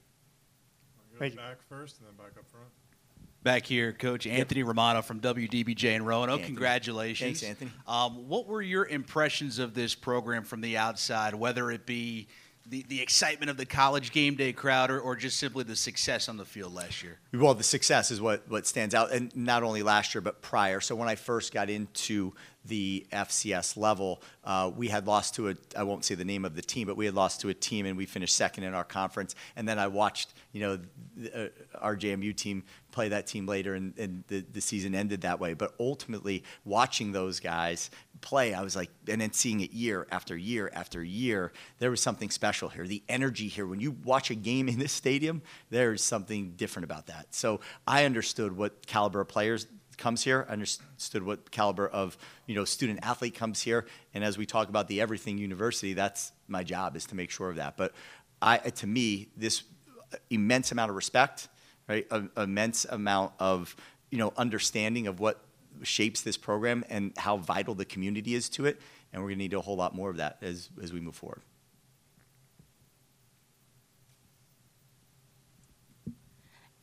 Thank 1.19 1.35
you. 1.35 1.41
back 1.41 1.59
first 1.69 1.99
and 1.99 2.09
then 2.09 2.15
back 2.17 2.39
up 2.39 2.49
front. 2.51 2.69
Back 3.45 3.67
here, 3.67 3.93
Coach 3.93 4.27
Anthony 4.27 4.63
Romano 4.63 5.03
from 5.03 5.21
WDBJ 5.21 5.95
in 5.95 6.03
Roanoke. 6.03 6.41
Anthony. 6.41 6.47
Congratulations. 6.47 7.41
Thanks, 7.41 7.61
Anthony. 7.61 7.71
Um, 7.87 8.27
what 8.27 8.47
were 8.47 8.63
your 8.63 8.87
impressions 8.87 9.59
of 9.59 9.75
this 9.75 9.95
program 9.95 10.45
from 10.45 10.63
the 10.63 10.79
outside, 10.79 11.35
whether 11.35 11.71
it 11.71 11.85
be 11.85 12.27
the, 12.67 12.87
the 12.89 13.03
excitement 13.03 13.51
of 13.51 13.59
the 13.59 13.67
college 13.67 14.13
game 14.13 14.35
day 14.35 14.55
crowd 14.55 14.91
or, 14.91 14.99
or 14.99 15.15
just 15.15 15.39
simply 15.39 15.63
the 15.63 15.77
success 15.77 16.31
on 16.31 16.39
the 16.39 16.47
field 16.47 16.73
last 16.73 17.03
year? 17.03 17.19
Well, 17.35 17.53
the 17.53 17.63
success 17.63 18.11
is 18.11 18.19
what, 18.19 18.49
what 18.49 18.67
stands 18.67 18.95
out, 18.95 19.13
and 19.13 19.35
not 19.37 19.63
only 19.63 19.83
last 19.83 20.15
year, 20.15 20.23
but 20.23 20.41
prior. 20.41 20.81
So 20.81 20.97
when 20.97 21.11
I 21.11 21.15
first 21.15 21.53
got 21.53 21.69
into 21.69 22.33
the 22.65 23.07
FCS 23.13 23.77
level, 23.77 24.23
uh, 24.45 24.71
we 24.75 24.89
had 24.89 25.07
lost 25.07 25.35
to 25.35 25.51
a, 25.51 25.55
I 25.77 25.83
won't 25.83 26.05
say 26.05 26.15
the 26.15 26.25
name 26.25 26.45
of 26.45 26.55
the 26.55 26.63
team, 26.63 26.87
but 26.87 26.97
we 26.97 27.05
had 27.05 27.15
lost 27.15 27.41
to 27.43 27.49
a 27.49 27.55
team 27.55 27.87
and 27.87 27.97
we 27.97 28.07
finished 28.07 28.37
second 28.37 28.65
in 28.65 28.75
our 28.75 28.85
conference. 28.85 29.35
And 29.57 29.69
then 29.69 29.79
I 29.79 29.87
watched, 29.87 30.33
you 30.53 30.61
know, 30.61 30.79
the, 31.17 31.47
uh, 31.47 31.49
our 31.81 31.97
JMU 31.97 32.35
team 32.35 32.65
play 32.91 33.09
that 33.09 33.27
team 33.27 33.47
later 33.47 33.75
and, 33.75 33.99
and 33.99 34.25
the, 34.29 34.45
the 34.53 34.61
season 34.61 34.95
ended 34.95 35.23
that 35.23 35.41
way. 35.41 35.53
But 35.53 35.75
ultimately, 35.79 36.45
watching 36.65 37.13
those 37.13 37.41
guys 37.41 37.91
play, 38.21 38.55
I 38.55 38.63
was 38.63 38.77
like, 38.77 38.91
and 39.09 39.21
then 39.21 39.33
seeing 39.33 39.61
it 39.61 39.73
year 39.73 40.07
after 40.11 40.37
year 40.37 40.71
after 40.73 41.03
year, 41.03 41.53
there 41.81 41.91
was 41.91 42.01
something 42.01 42.31
special 42.31 42.69
here. 42.69 42.87
The 42.87 43.03
energy 43.09 43.49
here, 43.49 43.67
when 43.67 43.81
you 43.81 43.97
watch 44.05 44.31
a 44.31 44.35
game 44.35 44.69
in 44.69 44.79
this 44.79 44.93
stadium, 44.93 45.43
there's 45.71 46.03
something 46.03 46.53
different 46.57 46.85
about 46.85 47.07
that. 47.07 47.35
So 47.35 47.61
I 47.87 48.05
understood 48.05 48.57
what 48.57 48.87
caliber 48.87 49.21
of 49.21 49.29
players 49.29 49.67
comes 49.97 50.23
here, 50.23 50.47
understood 50.49 51.23
what 51.23 51.51
caliber 51.51 51.89
of 51.89 52.17
you 52.47 52.55
know 52.55 52.65
student 52.65 53.01
athlete 53.03 53.35
comes 53.35 53.61
here, 53.61 53.87
and 54.13 54.25
as 54.25 54.39
we 54.39 54.47
talk 54.47 54.69
about 54.69 54.89
the 54.89 55.01
Everything 55.01 55.39
University, 55.39 55.93
that's 55.93 56.33
my 56.49 56.63
job 56.63 56.97
is 56.97 57.07
to 57.07 57.15
make 57.15 57.31
sure 57.31 57.51
of 57.51 57.57
that. 57.57 57.77
But 57.77 57.93
I, 58.41 58.59
to 58.59 58.87
me, 58.87 59.29
this 59.37 59.63
immense 60.31 60.73
amount 60.73 60.91
of 60.91 60.97
respect, 60.97 61.49
right, 61.89 62.07
an 62.11 62.31
immense 62.37 62.85
amount 62.85 63.33
of 63.39 63.75
you 64.11 64.19
know 64.19 64.33
understanding 64.37 65.07
of 65.07 65.21
what 65.21 65.41
shapes 65.83 66.23
this 66.23 66.37
program 66.37 66.85
and 66.89 67.13
how 67.17 67.37
vital 67.37 67.75
the 67.75 67.85
community 67.85 68.35
is 68.35 68.49
to 68.51 68.67
it, 68.67 68.81
and 69.13 69.23
we're 69.23 69.29
going 69.29 69.39
to 69.39 69.45
need 69.45 69.55
a 69.55 69.61
whole 69.61 69.77
lot 69.77 69.95
more 69.95 70.11
of 70.11 70.19
that 70.19 70.39
as 70.43 70.71
as 70.83 70.93
we 70.93 71.01
move 71.01 71.17
forward. 71.17 71.43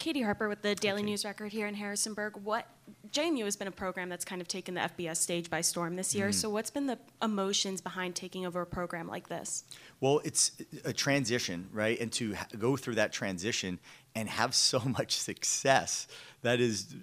Katie 0.02 0.24
Harper 0.24 0.50
with 0.50 0.64
the 0.64 0.74
Daily 0.74 1.04
News 1.04 1.24
Record 1.24 1.52
here 1.52 1.68
in 1.68 1.76
Harrisonburg. 1.76 2.36
What 2.36 2.66
JMU 3.12 3.44
has 3.44 3.58
been 3.58 3.68
a 3.68 3.72
program 3.72 4.08
that's 4.08 4.24
kind 4.24 4.42
of 4.42 4.48
taken 4.48 4.76
the 4.76 4.82
FBS 4.82 5.18
stage 5.18 5.50
by 5.50 5.62
storm 5.62 5.96
this 5.96 6.16
year. 6.16 6.28
Mm-hmm. 6.28 6.34
So 6.34 6.50
what's 6.50 6.70
been 6.70 6.88
the 6.88 6.98
emotions 7.22 7.82
behind 7.82 8.16
taking 8.16 8.46
over 8.46 8.62
a 8.62 8.66
program 8.66 9.08
like 9.08 9.28
this? 9.28 9.66
Well, 10.00 10.22
it's 10.24 10.54
a 10.86 10.94
transition, 10.94 11.68
right? 11.74 12.00
And 12.00 12.12
to 12.14 12.36
go 12.58 12.78
through 12.78 12.96
that 12.96 13.12
transition 13.12 13.80
and 14.16 14.30
have 14.30 14.56
so 14.56 14.80
much 14.86 15.18
success, 15.18 16.08
that 16.42 16.60
is 16.62 16.96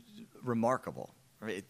remarkable, 0.42 1.14
right? 1.40 1.64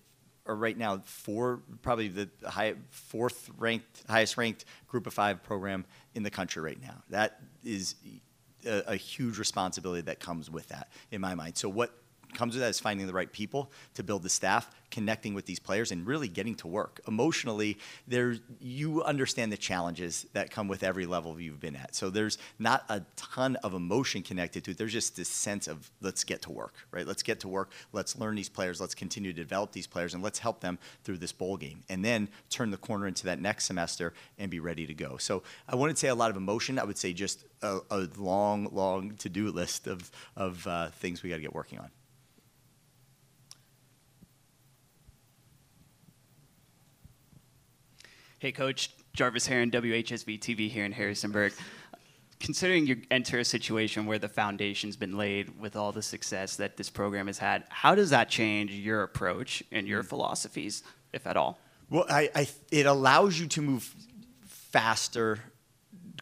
Or 0.44 0.54
right 0.54 0.78
now, 0.78 1.02
four, 1.04 1.60
probably 1.82 2.08
the 2.08 2.30
high, 2.46 2.74
fourth 2.90 3.50
ranked, 3.58 4.04
highest 4.08 4.36
ranked 4.36 4.64
group 4.86 5.06
of 5.06 5.12
five 5.12 5.42
program 5.42 5.84
in 6.14 6.22
the 6.22 6.30
country 6.30 6.62
right 6.62 6.80
now. 6.80 7.02
That 7.10 7.40
is 7.64 7.96
a, 8.64 8.92
a 8.92 8.96
huge 8.96 9.38
responsibility 9.38 10.02
that 10.02 10.20
comes 10.20 10.48
with 10.48 10.68
that 10.68 10.88
in 11.10 11.20
my 11.20 11.34
mind. 11.34 11.56
So 11.56 11.68
what 11.68 11.92
comes 12.34 12.54
with 12.54 12.62
that 12.62 12.70
is 12.70 12.80
finding 12.80 13.06
the 13.06 13.12
right 13.12 13.30
people 13.32 13.70
to 13.94 14.02
build 14.02 14.22
the 14.22 14.28
staff, 14.28 14.70
connecting 14.90 15.34
with 15.34 15.46
these 15.46 15.58
players, 15.58 15.92
and 15.92 16.06
really 16.06 16.28
getting 16.28 16.54
to 16.56 16.66
work. 16.66 17.00
Emotionally, 17.06 17.78
there 18.06 18.36
you 18.60 19.02
understand 19.02 19.52
the 19.52 19.56
challenges 19.56 20.26
that 20.32 20.50
come 20.50 20.68
with 20.68 20.82
every 20.82 21.06
level 21.06 21.40
you've 21.40 21.60
been 21.60 21.76
at. 21.76 21.94
So 21.94 22.10
there's 22.10 22.38
not 22.58 22.84
a 22.88 23.02
ton 23.16 23.56
of 23.56 23.74
emotion 23.74 24.22
connected 24.22 24.64
to 24.64 24.70
it. 24.70 24.78
There's 24.78 24.92
just 24.92 25.16
this 25.16 25.28
sense 25.28 25.68
of 25.68 25.90
let's 26.00 26.24
get 26.24 26.42
to 26.42 26.52
work, 26.52 26.74
right? 26.90 27.06
Let's 27.06 27.22
get 27.22 27.40
to 27.40 27.48
work. 27.48 27.72
Let's 27.92 28.16
learn 28.16 28.36
these 28.36 28.48
players. 28.48 28.80
Let's 28.80 28.94
continue 28.94 29.32
to 29.32 29.38
develop 29.38 29.72
these 29.72 29.86
players, 29.86 30.14
and 30.14 30.22
let's 30.22 30.38
help 30.38 30.60
them 30.60 30.78
through 31.04 31.18
this 31.18 31.32
bowl 31.32 31.56
game, 31.56 31.82
and 31.88 32.04
then 32.04 32.28
turn 32.50 32.70
the 32.70 32.76
corner 32.76 33.06
into 33.06 33.24
that 33.26 33.40
next 33.40 33.66
semester 33.66 34.14
and 34.38 34.50
be 34.50 34.60
ready 34.60 34.86
to 34.86 34.94
go. 34.94 35.16
So 35.16 35.42
I 35.68 35.76
wouldn't 35.76 35.98
say 35.98 36.08
a 36.08 36.14
lot 36.14 36.30
of 36.30 36.36
emotion. 36.36 36.78
I 36.78 36.84
would 36.84 36.98
say 36.98 37.12
just 37.12 37.44
a, 37.62 37.80
a 37.90 38.08
long, 38.16 38.68
long 38.72 39.16
to-do 39.16 39.50
list 39.50 39.86
of 39.86 40.10
of 40.36 40.66
uh, 40.66 40.88
things 40.90 41.22
we 41.22 41.30
got 41.30 41.36
to 41.36 41.42
get 41.42 41.54
working 41.54 41.78
on. 41.78 41.90
Hey, 48.40 48.52
Coach 48.52 48.90
Jarvis 49.14 49.48
Heron, 49.48 49.72
WHSV 49.72 50.38
TV 50.38 50.70
here 50.70 50.84
in 50.84 50.92
Harrisonburg. 50.92 51.52
Considering 52.38 52.86
you 52.86 53.02
enter 53.10 53.40
a 53.40 53.44
situation 53.44 54.06
where 54.06 54.20
the 54.20 54.28
foundation's 54.28 54.94
been 54.94 55.16
laid 55.18 55.60
with 55.60 55.74
all 55.74 55.90
the 55.90 56.02
success 56.02 56.54
that 56.54 56.76
this 56.76 56.88
program 56.88 57.26
has 57.26 57.38
had, 57.38 57.64
how 57.68 57.96
does 57.96 58.10
that 58.10 58.28
change 58.28 58.70
your 58.70 59.02
approach 59.02 59.64
and 59.72 59.88
your 59.88 60.04
mm. 60.04 60.06
philosophies, 60.06 60.84
if 61.12 61.26
at 61.26 61.36
all? 61.36 61.58
Well, 61.90 62.04
I, 62.08 62.30
I, 62.32 62.48
it 62.70 62.86
allows 62.86 63.40
you 63.40 63.48
to 63.48 63.60
move 63.60 63.92
faster, 64.46 65.40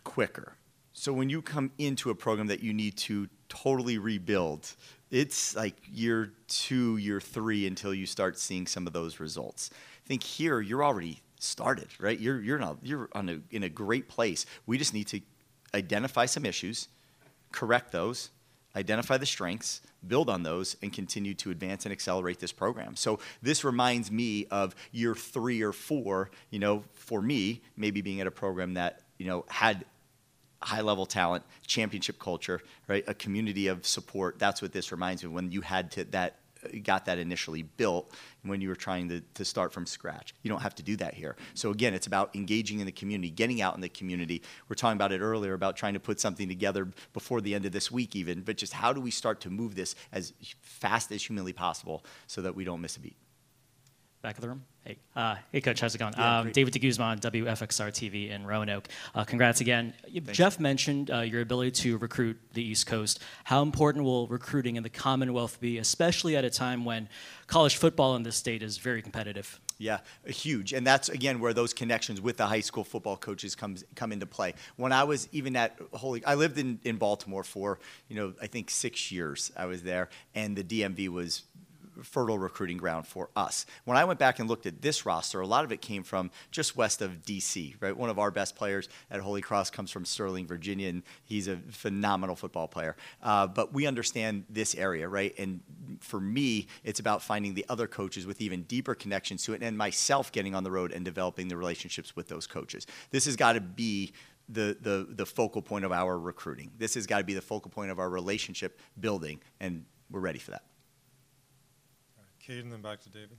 quicker. 0.03 0.55
So 0.95 1.13
when 1.13 1.29
you 1.29 1.43
come 1.43 1.71
into 1.77 2.09
a 2.09 2.15
program 2.15 2.47
that 2.47 2.63
you 2.63 2.73
need 2.73 2.97
to 2.97 3.29
totally 3.51 3.99
rebuild, 3.99 4.73
it's 5.11 5.55
like 5.55 5.75
year 5.93 6.33
two, 6.49 6.97
year 6.97 7.21
three 7.21 7.67
until 7.67 7.93
you 7.93 8.07
start 8.07 8.39
seeing 8.39 8.67
some 8.67 8.87
of 8.87 8.95
those 8.95 9.21
results. 9.21 9.69
I 10.03 10.09
think 10.09 10.23
here 10.23 10.63
you're 10.63 10.83
already 10.83 11.21
started, 11.47 11.89
right? 11.99 12.19
You're 12.19 12.41
you're 12.41 12.77
you're 12.83 13.09
on 13.13 13.29
a, 13.29 13.39
in 13.51 13.63
a 13.63 13.69
great 13.69 14.09
place. 14.09 14.47
We 14.67 14.79
just 14.79 14.95
need 14.95 15.07
to 15.09 15.21
identify 15.75 16.27
some 16.27 16.45
issues, 16.45 16.89
correct 17.53 17.93
those, 17.93 18.31
identify 18.75 19.17
the 19.17 19.27
strengths, 19.27 19.81
build 20.07 20.29
on 20.29 20.43
those, 20.43 20.77
and 20.83 20.93
continue 20.93 21.35
to 21.35 21.51
advance 21.51 21.87
and 21.87 21.93
accelerate 21.93 22.39
this 22.39 22.53
program. 22.53 22.97
So 22.97 23.19
this 23.43 23.65
reminds 23.65 24.11
me 24.11 24.47
of 24.51 24.75
year 24.93 25.15
three 25.15 25.63
or 25.63 25.73
four. 25.73 26.31
You 26.51 26.59
know, 26.59 26.85
for 26.93 27.23
me, 27.23 27.63
maybe 27.77 28.01
being 28.03 28.21
at 28.21 28.27
a 28.27 28.33
program 28.33 28.75
that 28.75 29.03
you 29.19 29.27
know 29.27 29.45
had 29.49 29.85
high 30.63 30.81
level 30.81 31.07
talent, 31.07 31.45
championship 31.67 32.19
culture, 32.19 32.61
right? 32.89 33.05
A 33.07 33.15
community 33.15 33.69
of 33.69 33.87
support. 33.87 34.39
That's 34.39 34.63
what 34.63 34.73
this 34.73 34.91
reminds 34.93 35.23
me 35.23 35.31
when 35.31 35.53
you 35.53 35.61
had 35.61 35.91
to 35.93 36.05
that 36.05 36.37
got 36.85 37.05
that 37.07 37.19
initially 37.19 37.63
built 37.63 38.13
when 38.43 38.61
you 38.61 38.69
were 38.69 38.77
trying 38.77 39.09
to, 39.09 39.21
to 39.35 39.45
start 39.45 39.73
from 39.73 39.87
scratch. 39.87 40.35
You 40.43 40.51
don't 40.51 40.63
have 40.63 40.75
to 40.77 40.83
do 40.83 40.97
that 40.97 41.15
here. 41.15 41.37
So 41.55 41.71
again, 41.71 41.95
it's 41.95 42.07
about 42.07 42.35
engaging 42.35 42.81
in 42.81 42.87
the 42.87 42.93
community, 42.93 43.31
getting 43.31 43.61
out 43.61 43.75
in 43.75 43.81
the 43.81 43.89
community. 43.89 44.43
We're 44.69 44.77
talking 44.77 44.97
about 44.97 45.13
it 45.13 45.21
earlier 45.21 45.55
about 45.55 45.77
trying 45.77 45.95
to 45.95 46.01
put 46.01 46.21
something 46.21 46.49
together 46.49 46.89
before 47.13 47.41
the 47.41 47.55
end 47.55 47.67
of 47.67 47.73
this 47.73 47.91
week 47.91 48.15
even, 48.17 48.43
but 48.43 48.57
just 48.57 48.73
how 48.73 48.93
do 48.93 49.01
we 49.01 49.11
start 49.11 49.41
to 49.43 49.51
move 49.51 49.75
this 49.75 49.95
as 50.13 50.33
fast 50.61 51.11
as 51.13 51.25
humanly 51.25 51.53
possible 51.53 52.05
so 52.27 52.43
that 52.43 52.55
we 52.55 52.65
don't 52.65 52.81
miss 52.81 52.97
a 52.97 53.01
beat? 53.01 53.17
Back 54.27 54.39
of 54.39 54.41
the 54.41 54.49
room. 54.49 54.65
Hey, 54.83 54.99
uh, 55.15 55.37
hey, 55.53 55.61
coach, 55.61 55.79
how's 55.79 55.95
it 55.95 55.99
going? 55.99 56.15
Yeah, 56.19 56.41
um. 56.41 56.51
David 56.51 56.75
DeGuzman, 56.75 57.21
WFXR 57.21 57.93
TV 57.93 58.31
in 58.31 58.45
Roanoke. 58.45 58.89
Uh, 59.15 59.23
congrats 59.23 59.61
again. 59.61 59.95
Jeff 60.33 60.59
mentioned 60.59 61.13
uh, 61.13 61.21
your 61.21 61.43
ability 61.43 61.71
to 61.83 61.97
recruit 61.99 62.37
the 62.53 62.61
East 62.61 62.89
Coast. 62.89 63.23
How 63.45 63.63
important 63.63 64.05
will 64.05 64.27
recruiting 64.27 64.75
in 64.75 64.83
the 64.83 64.91
Commonwealth 64.91 65.61
be, 65.61 65.79
especially 65.79 66.35
at 66.35 66.45
a 66.45 66.51
time 66.51 66.85
when 66.85 67.09
college 67.47 67.77
football 67.77 68.17
in 68.17 68.25
this 68.25 68.35
state 68.35 68.65
is 68.65 68.79
very 68.79 69.01
competitive? 69.01 69.61
Yeah, 69.79 69.99
huge, 70.25 70.73
and 70.73 70.85
that's 70.85 71.09
again 71.09 71.39
where 71.39 71.53
those 71.53 71.73
connections 71.73 72.21
with 72.21 72.37
the 72.37 72.47
high 72.47 72.61
school 72.61 72.83
football 72.83 73.17
coaches 73.17 73.55
comes 73.55 73.85
come 73.95 74.11
into 74.11 74.27
play. 74.27 74.55
When 74.75 74.91
I 74.91 75.05
was 75.05 75.29
even 75.31 75.55
at 75.55 75.79
Holy, 75.93 76.25
I 76.25 76.35
lived 76.35 76.59
in 76.59 76.81
in 76.83 76.97
Baltimore 76.97 77.45
for 77.45 77.79
you 78.09 78.17
know 78.17 78.33
I 78.43 78.49
think 78.49 78.71
six 78.71 79.13
years. 79.13 79.53
I 79.57 79.67
was 79.67 79.85
there, 79.85 80.09
and 80.35 80.57
the 80.57 80.65
DMV 80.65 81.11
was 81.11 81.43
fertile 82.03 82.39
recruiting 82.39 82.77
ground 82.77 83.07
for 83.07 83.31
us. 83.37 83.67
When 83.85 83.97
I 83.97 84.05
went 84.05 84.19
back 84.19 84.39
and 84.39 84.49
looked 84.49 84.67
at 84.67 84.83
this 84.83 85.07
roster, 85.07 85.41
a 85.41 85.47
lot 85.47 85.65
of 85.65 85.73
it 85.73 85.81
came 85.81 86.03
from 86.03 86.31
just 86.51 86.77
west 86.77 87.03
of 87.03 87.23
DC, 87.23 87.75
right? 87.81 87.97
One 87.97 88.11
of 88.11 88.19
our 88.19 88.31
best 88.31 88.57
players 88.57 88.89
at 89.11 89.21
Holy 89.21 89.41
Cross 89.41 89.71
comes 89.71 89.91
from 89.91 90.05
Sterling, 90.05 90.47
Virginia, 90.47 90.89
and 90.89 91.03
he's 91.25 91.49
a 91.49 91.57
phenomenal 91.71 92.37
football 92.37 92.69
player. 92.69 92.97
Uh, 93.23 93.47
but 93.47 93.73
we 93.73 93.87
understand 93.87 94.45
this 94.49 94.75
area, 94.75 95.09
right? 95.09 95.35
And 95.39 95.61
for 96.01 96.21
me, 96.21 96.67
it's 96.85 97.01
about 97.01 97.23
finding 97.23 97.55
the 97.55 97.67
other 97.69 97.87
coaches 97.87 98.27
with 98.27 98.41
even 98.41 98.63
deeper 98.63 98.95
connections 98.95 99.43
to 99.45 99.55
it, 99.55 99.63
and 99.63 99.77
myself 99.77 100.33
getting 100.33 100.55
on 100.55 100.65
the 100.65 100.71
road 100.71 100.93
and 100.93 101.05
developing 101.05 101.49
the 101.49 101.57
relationships 101.57 102.17
with 102.17 102.29
those 102.29 102.47
coaches. 102.47 102.87
This 103.11 103.25
has 103.27 103.37
got 103.37 103.55
to 103.55 103.61
be 103.61 104.13
the, 104.49 104.77
the, 104.81 105.07
the 105.11 105.27
focal 105.27 105.63
point 105.63 105.85
of 105.85 105.93
our 105.93 106.19
recruiting. 106.19 106.71
This 106.79 106.95
has 106.95 107.07
got 107.07 107.19
to 107.19 107.25
be 107.25 107.35
the 107.35 107.43
focal 107.43 107.71
point 107.71 107.91
of 107.91 107.99
our 107.99 108.09
relationship 108.09 108.79
building, 108.99 109.41
and 109.61 109.85
we're 110.11 110.21
ready 110.21 110.39
for 110.39 110.53
that. 110.53 110.63
Kate, 112.47 112.63
and 112.63 112.73
then 112.73 112.81
back 112.81 113.01
to 113.03 113.09
David. 113.09 113.37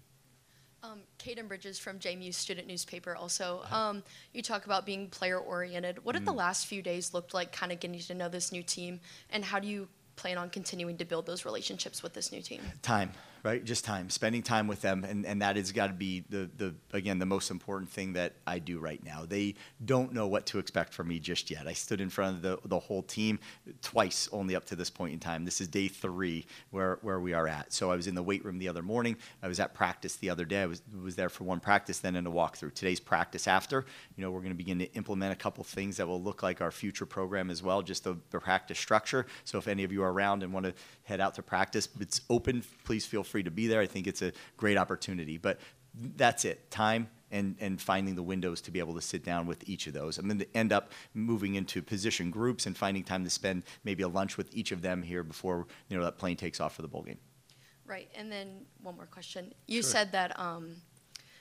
Um, 0.84 1.00
Kaden 1.18 1.48
Bridges 1.48 1.80
from 1.80 1.98
JMU 1.98 2.34
Student 2.34 2.68
Newspaper. 2.68 3.16
Also, 3.16 3.64
um, 3.72 4.04
you 4.34 4.42
talk 4.42 4.66
about 4.66 4.86
being 4.86 5.08
player 5.08 5.40
oriented. 5.40 6.04
What 6.06 6.16
have 6.16 6.26
the 6.26 6.34
last 6.34 6.68
few 6.68 6.82
days 6.82 7.14
looked 7.14 7.34
like, 7.34 7.52
kind 7.52 7.72
of 7.72 7.80
getting 7.80 8.00
to 8.00 8.14
know 8.14 8.30
this 8.30 8.52
new 8.52 8.62
team, 8.62 9.00
and 9.32 9.44
how 9.44 9.60
do 9.60 9.68
you 9.68 9.88
plan 10.18 10.38
on 10.38 10.50
continuing 10.50 10.98
to 10.98 11.06
build 11.06 11.26
those 11.26 11.46
relationships 11.46 12.04
with 12.04 12.14
this 12.14 12.32
new 12.32 12.42
team? 12.42 12.62
time 12.82 13.12
right? 13.44 13.64
Just 13.64 13.86
time 13.86 14.10
spending 14.10 14.42
time 14.42 14.68
with 14.68 14.82
them 14.82 15.04
and, 15.04 15.26
and 15.26 15.42
that 15.42 15.56
has 15.56 15.72
got 15.72 15.88
to 15.88 15.94
be 15.94 16.24
the, 16.30 16.50
the 16.58 16.74
again 16.92 17.20
the 17.20 17.26
most 17.26 17.52
important 17.52 17.90
thing 17.90 18.14
that 18.14 18.34
i 18.46 18.60
do 18.60 18.80
right 18.80 19.04
now. 19.04 19.26
They 19.28 19.56
don't 19.84 20.14
know 20.14 20.28
what 20.28 20.46
to 20.48 20.60
expect 20.60 20.94
from 20.94 21.08
me 21.08 21.20
just 21.20 21.50
yet. 21.50 21.68
I 21.68 21.74
stood 21.74 22.02
in 22.02 22.10
front 22.10 22.38
of 22.38 22.42
the, 22.42 22.60
the 22.68 22.80
whole 22.80 23.04
team 23.04 23.40
twice 23.82 24.30
only 24.32 24.56
up 24.56 24.66
to 24.66 24.76
this 24.76 24.90
point 24.90 25.14
in 25.14 25.20
time. 25.20 25.46
This 25.46 25.62
is 25.62 25.68
day 25.68 25.88
three 25.88 26.46
where, 26.72 27.00
where 27.02 27.20
we 27.20 27.34
are 27.34 27.48
at. 27.48 27.74
So 27.74 27.92
i 27.92 27.96
was 27.96 28.08
in 28.08 28.16
the 28.16 28.24
weight 28.24 28.44
room 28.46 28.58
the 28.58 28.70
other 28.70 28.82
morning. 28.82 29.18
I 29.42 29.48
was 29.48 29.60
at 29.60 29.74
practice 29.74 30.16
the 30.16 30.30
other 30.30 30.46
day. 30.46 30.62
I 30.62 30.66
was, 30.66 30.82
was 31.02 31.16
there 31.16 31.30
for 31.30 31.44
one 31.44 31.60
practice 31.60 32.00
then 32.00 32.16
in 32.16 32.28
a 32.28 32.32
walkthrough. 32.32 32.74
Today's 32.74 33.00
practice 33.00 33.48
after 33.48 33.86
you 34.16 34.24
know 34.24 34.32
we're 34.32 34.42
going 34.42 34.52
to 34.52 34.56
begin 34.56 34.80
to 34.80 34.92
implement 34.94 35.34
a 35.34 35.36
couple 35.36 35.64
things 35.64 35.98
that 35.98 36.08
will 36.08 36.22
look 36.22 36.44
like 36.44 36.62
our 36.62 36.72
future 36.72 37.06
program 37.06 37.50
as 37.50 37.62
well 37.64 37.82
just 37.82 38.04
the, 38.04 38.18
the 38.32 38.40
practice 38.40 38.80
structure. 38.80 39.26
So 39.46 39.58
if 39.58 39.68
any 39.68 39.84
of 39.84 39.92
you 39.92 40.04
are 40.04 40.12
around 40.12 40.44
and 40.44 40.52
want 40.54 40.66
to 40.66 40.74
head 41.04 41.22
out 41.22 41.36
to 41.36 41.44
practice 41.44 41.88
it's 42.00 42.22
open. 42.30 42.64
Please 42.84 43.06
feel 43.06 43.24
free 43.28 43.44
to 43.44 43.52
be 43.52 43.68
there 43.68 43.82
i 43.82 43.86
think 43.86 44.08
it's 44.08 44.22
a 44.22 44.32
great 44.58 44.78
opportunity 44.78 45.38
but 45.38 45.60
that's 46.16 46.46
it 46.46 46.70
time 46.72 47.10
and, 47.32 47.56
and 47.60 47.82
finding 47.82 48.16
the 48.16 48.24
windows 48.24 48.62
to 48.62 48.72
be 48.72 48.80
able 48.80 48.94
to 48.94 49.02
sit 49.02 49.24
down 49.24 49.48
with 49.48 49.68
each 49.68 49.88
of 49.88 49.94
those. 49.94 50.18
I'm 50.18 50.28
going 50.28 50.40
to 50.40 50.48
end 50.58 50.72
up 50.72 50.92
moving 51.14 51.56
into 51.56 51.82
position 51.82 52.32
groups 52.32 52.66
and 52.66 52.78
finding 52.78 53.04
time 53.04 53.24
to 53.24 53.30
spend 53.30 53.64
maybe 53.84 54.04
a 54.04 54.08
lunch 54.08 54.38
with 54.38 54.56
each 54.56 54.72
of 54.72 54.82
them 54.82 55.02
here 55.02 55.24
before 55.24 55.68
you 55.90 55.98
know 55.98 56.04
that 56.04 56.18
plane 56.18 56.38
takes 56.38 56.60
off 56.60 56.76
for 56.76 56.82
the 56.82 56.88
bowl 56.88 57.04
game. 57.04 57.18
Right. 57.86 58.10
And 58.16 58.32
then 58.32 58.66
one 58.82 58.96
more 58.96 59.06
question. 59.06 59.54
You 59.66 59.82
said 59.82 60.12
that, 60.12 60.38
um, 60.38 60.76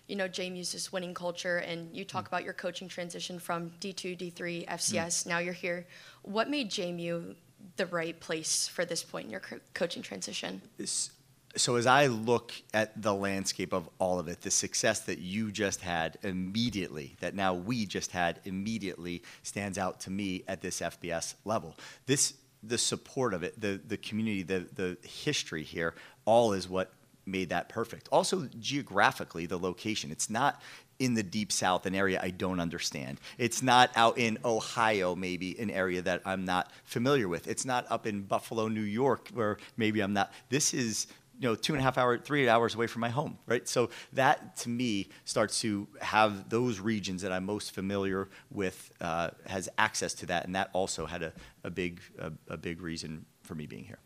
you 0.06 0.14
know, 0.14 0.28
JMU's 0.28 0.58
uses 0.58 0.92
winning 0.92 1.12
culture, 1.12 1.58
and 1.58 1.94
you 1.94 2.04
talk 2.04 2.28
about 2.28 2.44
your 2.44 2.52
coaching 2.52 2.86
transition 2.86 3.40
from 3.40 3.72
D2, 3.80 4.16
D3, 4.16 4.68
FCS. 4.68 5.26
Now 5.26 5.38
you're 5.38 5.52
here. 5.52 5.86
What 6.22 6.48
made 6.48 6.70
JMU 6.70 7.34
the 7.76 7.86
right 7.86 8.18
place 8.20 8.68
for 8.68 8.84
this 8.84 9.02
point 9.02 9.24
in 9.24 9.32
your 9.32 9.40
co- 9.40 9.58
coaching 9.74 10.02
transition? 10.02 10.62
This- 10.78 11.10
so 11.56 11.76
as 11.76 11.86
I 11.86 12.06
look 12.06 12.52
at 12.74 13.00
the 13.00 13.14
landscape 13.14 13.72
of 13.72 13.88
all 13.98 14.18
of 14.18 14.28
it, 14.28 14.42
the 14.42 14.50
success 14.50 15.00
that 15.00 15.18
you 15.18 15.50
just 15.50 15.80
had 15.80 16.18
immediately, 16.22 17.16
that 17.20 17.34
now 17.34 17.54
we 17.54 17.86
just 17.86 18.12
had 18.12 18.40
immediately, 18.44 19.22
stands 19.42 19.78
out 19.78 20.00
to 20.00 20.10
me 20.10 20.44
at 20.48 20.60
this 20.60 20.80
FBS 20.80 21.34
level. 21.44 21.76
This, 22.06 22.34
the 22.62 22.78
support 22.78 23.34
of 23.34 23.42
it, 23.42 23.60
the 23.60 23.80
the 23.86 23.96
community, 23.96 24.42
the 24.42 24.66
the 24.74 24.96
history 25.06 25.62
here, 25.62 25.94
all 26.24 26.52
is 26.52 26.68
what 26.68 26.92
made 27.26 27.48
that 27.48 27.68
perfect. 27.68 28.08
Also 28.12 28.48
geographically, 28.58 29.46
the 29.46 29.58
location. 29.58 30.10
It's 30.10 30.30
not 30.30 30.62
in 30.98 31.14
the 31.14 31.22
deep 31.22 31.52
south, 31.52 31.84
an 31.86 31.94
area 31.94 32.20
I 32.22 32.30
don't 32.30 32.60
understand. 32.60 33.20
It's 33.36 33.62
not 33.62 33.90
out 33.96 34.18
in 34.18 34.38
Ohio, 34.44 35.14
maybe 35.14 35.58
an 35.58 35.70
area 35.70 36.00
that 36.02 36.22
I'm 36.24 36.44
not 36.44 36.70
familiar 36.84 37.28
with. 37.28 37.48
It's 37.48 37.64
not 37.64 37.86
up 37.90 38.06
in 38.06 38.22
Buffalo, 38.22 38.68
New 38.68 38.80
York, 38.80 39.28
where 39.34 39.58
maybe 39.76 40.00
I'm 40.00 40.12
not. 40.12 40.32
This 40.48 40.72
is 40.72 41.06
you 41.38 41.48
know 41.48 41.54
two 41.54 41.74
and 41.74 41.80
a 41.80 41.82
half 41.82 41.98
hours, 41.98 42.20
three 42.24 42.48
hours 42.48 42.74
away 42.74 42.86
from 42.86 43.00
my 43.00 43.08
home, 43.08 43.38
right? 43.46 43.68
So 43.68 43.90
that 44.14 44.56
to 44.58 44.68
me 44.68 45.08
starts 45.24 45.60
to 45.60 45.86
have 46.00 46.48
those 46.48 46.80
regions 46.80 47.22
that 47.22 47.32
I'm 47.32 47.44
most 47.44 47.72
familiar 47.72 48.28
with 48.50 48.92
uh, 49.00 49.30
has 49.46 49.68
access 49.78 50.14
to 50.14 50.26
that, 50.26 50.46
and 50.46 50.54
that 50.54 50.70
also 50.72 51.06
had 51.06 51.22
a, 51.22 51.32
a 51.64 51.70
big 51.70 52.00
a, 52.18 52.32
a 52.48 52.56
big 52.56 52.80
reason 52.80 53.26
for 53.42 53.54
me 53.54 53.66
being 53.66 53.84
here. 53.84 53.98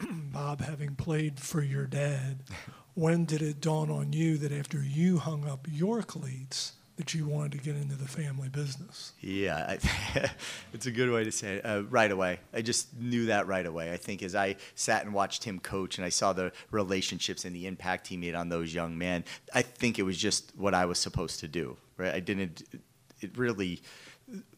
Bob, 0.32 0.60
having 0.60 0.94
played 0.94 1.40
for 1.40 1.62
your 1.62 1.86
dad, 1.86 2.40
when 2.94 3.24
did 3.24 3.42
it 3.42 3.60
dawn 3.60 3.90
on 3.90 4.12
you 4.12 4.36
that 4.38 4.52
after 4.52 4.82
you 4.82 5.18
hung 5.18 5.48
up 5.48 5.66
your 5.70 6.02
cleats, 6.02 6.72
that 6.96 7.14
you 7.14 7.26
wanted 7.26 7.52
to 7.52 7.58
get 7.58 7.76
into 7.76 7.96
the 7.96 8.08
family 8.08 8.48
business? 8.48 9.12
Yeah, 9.20 9.76
I, 10.14 10.30
it's 10.72 10.86
a 10.86 10.90
good 10.90 11.10
way 11.10 11.24
to 11.24 11.32
say 11.32 11.56
it. 11.56 11.64
Uh, 11.64 11.82
right 11.84 12.10
away, 12.10 12.40
I 12.52 12.62
just 12.62 12.96
knew 12.98 13.26
that 13.26 13.46
right 13.46 13.64
away. 13.64 13.92
I 13.92 13.96
think 13.96 14.22
as 14.22 14.34
I 14.34 14.56
sat 14.74 15.04
and 15.04 15.14
watched 15.14 15.44
him 15.44 15.58
coach, 15.58 15.98
and 15.98 16.04
I 16.04 16.10
saw 16.10 16.32
the 16.32 16.52
relationships 16.70 17.44
and 17.44 17.54
the 17.54 17.66
impact 17.66 18.08
he 18.08 18.16
made 18.16 18.34
on 18.34 18.48
those 18.48 18.74
young 18.74 18.98
men, 18.98 19.24
I 19.54 19.62
think 19.62 19.98
it 19.98 20.02
was 20.02 20.18
just 20.18 20.52
what 20.56 20.74
I 20.74 20.84
was 20.84 20.98
supposed 20.98 21.40
to 21.40 21.48
do. 21.48 21.76
Right? 21.96 22.14
I 22.14 22.20
didn't 22.20 22.62
it 23.20 23.36
really 23.36 23.82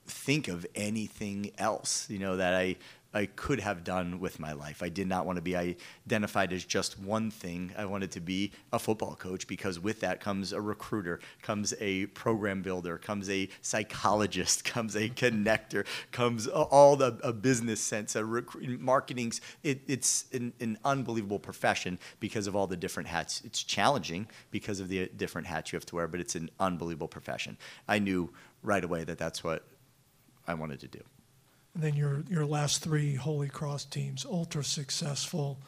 think 0.07 0.49
of 0.49 0.67
anything 0.75 1.53
else. 1.59 2.09
You 2.11 2.19
know 2.19 2.37
that 2.37 2.55
I 2.55 2.77
I 3.15 3.27
could 3.27 3.61
have 3.61 3.85
done 3.85 4.19
with 4.19 4.41
my 4.41 4.53
life. 4.53 4.83
I 4.83 4.89
did 4.89 5.07
not 5.07 5.25
want 5.25 5.37
to 5.37 5.43
be 5.43 5.55
identified 5.57 6.53
as 6.53 6.65
just 6.65 6.99
one 6.99 7.31
thing. 7.31 7.73
I 7.79 7.85
wanted 7.85 8.11
to 8.13 8.21
be 8.21 8.51
a 8.73 8.79
football 8.79 9.15
coach 9.15 9.47
because 9.47 9.79
with 9.79 10.01
that 10.01 10.21
comes 10.21 10.53
a 10.53 10.61
recruiter, 10.61 11.21
comes 11.41 11.73
a 11.81 12.07
program 12.07 12.63
builder, 12.63 12.99
comes 12.99 13.31
a 13.31 13.49
psychologist, 13.63 14.65
comes 14.75 14.97
a 14.97 15.09
connector, 15.09 15.87
comes 16.11 16.49
all 16.49 16.97
the 16.97 17.19
a 17.23 17.33
business 17.33 17.81
sense, 17.81 18.17
a 18.17 18.25
rec- 18.25 18.81
marketing. 18.81 19.33
It, 19.63 19.83
it's 19.87 20.25
an, 20.33 20.53
an 20.59 20.79
unbelievable 20.85 21.39
profession 21.39 22.01
because 22.19 22.49
of 22.49 22.57
all 22.57 22.67
the 22.67 22.77
different 22.77 23.09
hats. 23.09 23.43
It's 23.45 23.63
challenging 23.63 24.27
because 24.51 24.81
of 24.81 24.89
the 24.89 25.05
uh, 25.05 25.07
different 25.17 25.47
hats 25.47 25.73
you 25.73 25.77
have 25.77 25.87
to 25.87 25.97
wear, 25.97 26.09
but 26.09 26.19
it's 26.19 26.35
an 26.35 26.51
unbelievable 26.59 27.09
profession. 27.09 27.59
I 27.87 28.01
knew 28.01 28.33
right 28.63 28.83
away 28.83 29.05
that 29.05 29.19
that's 29.19 29.45
what 29.45 29.65
I 30.49 30.55
wanted 30.55 30.81
to 30.81 30.89
do. 30.89 31.01
And 31.75 31.83
then 31.83 31.95
your, 31.95 32.25
your 32.29 32.47
last 32.47 32.83
three 32.83 33.15
Holy 33.15 33.49
Cross 33.49 33.87
teams, 33.87 34.25
ultra 34.25 34.63
successful. 34.65 35.59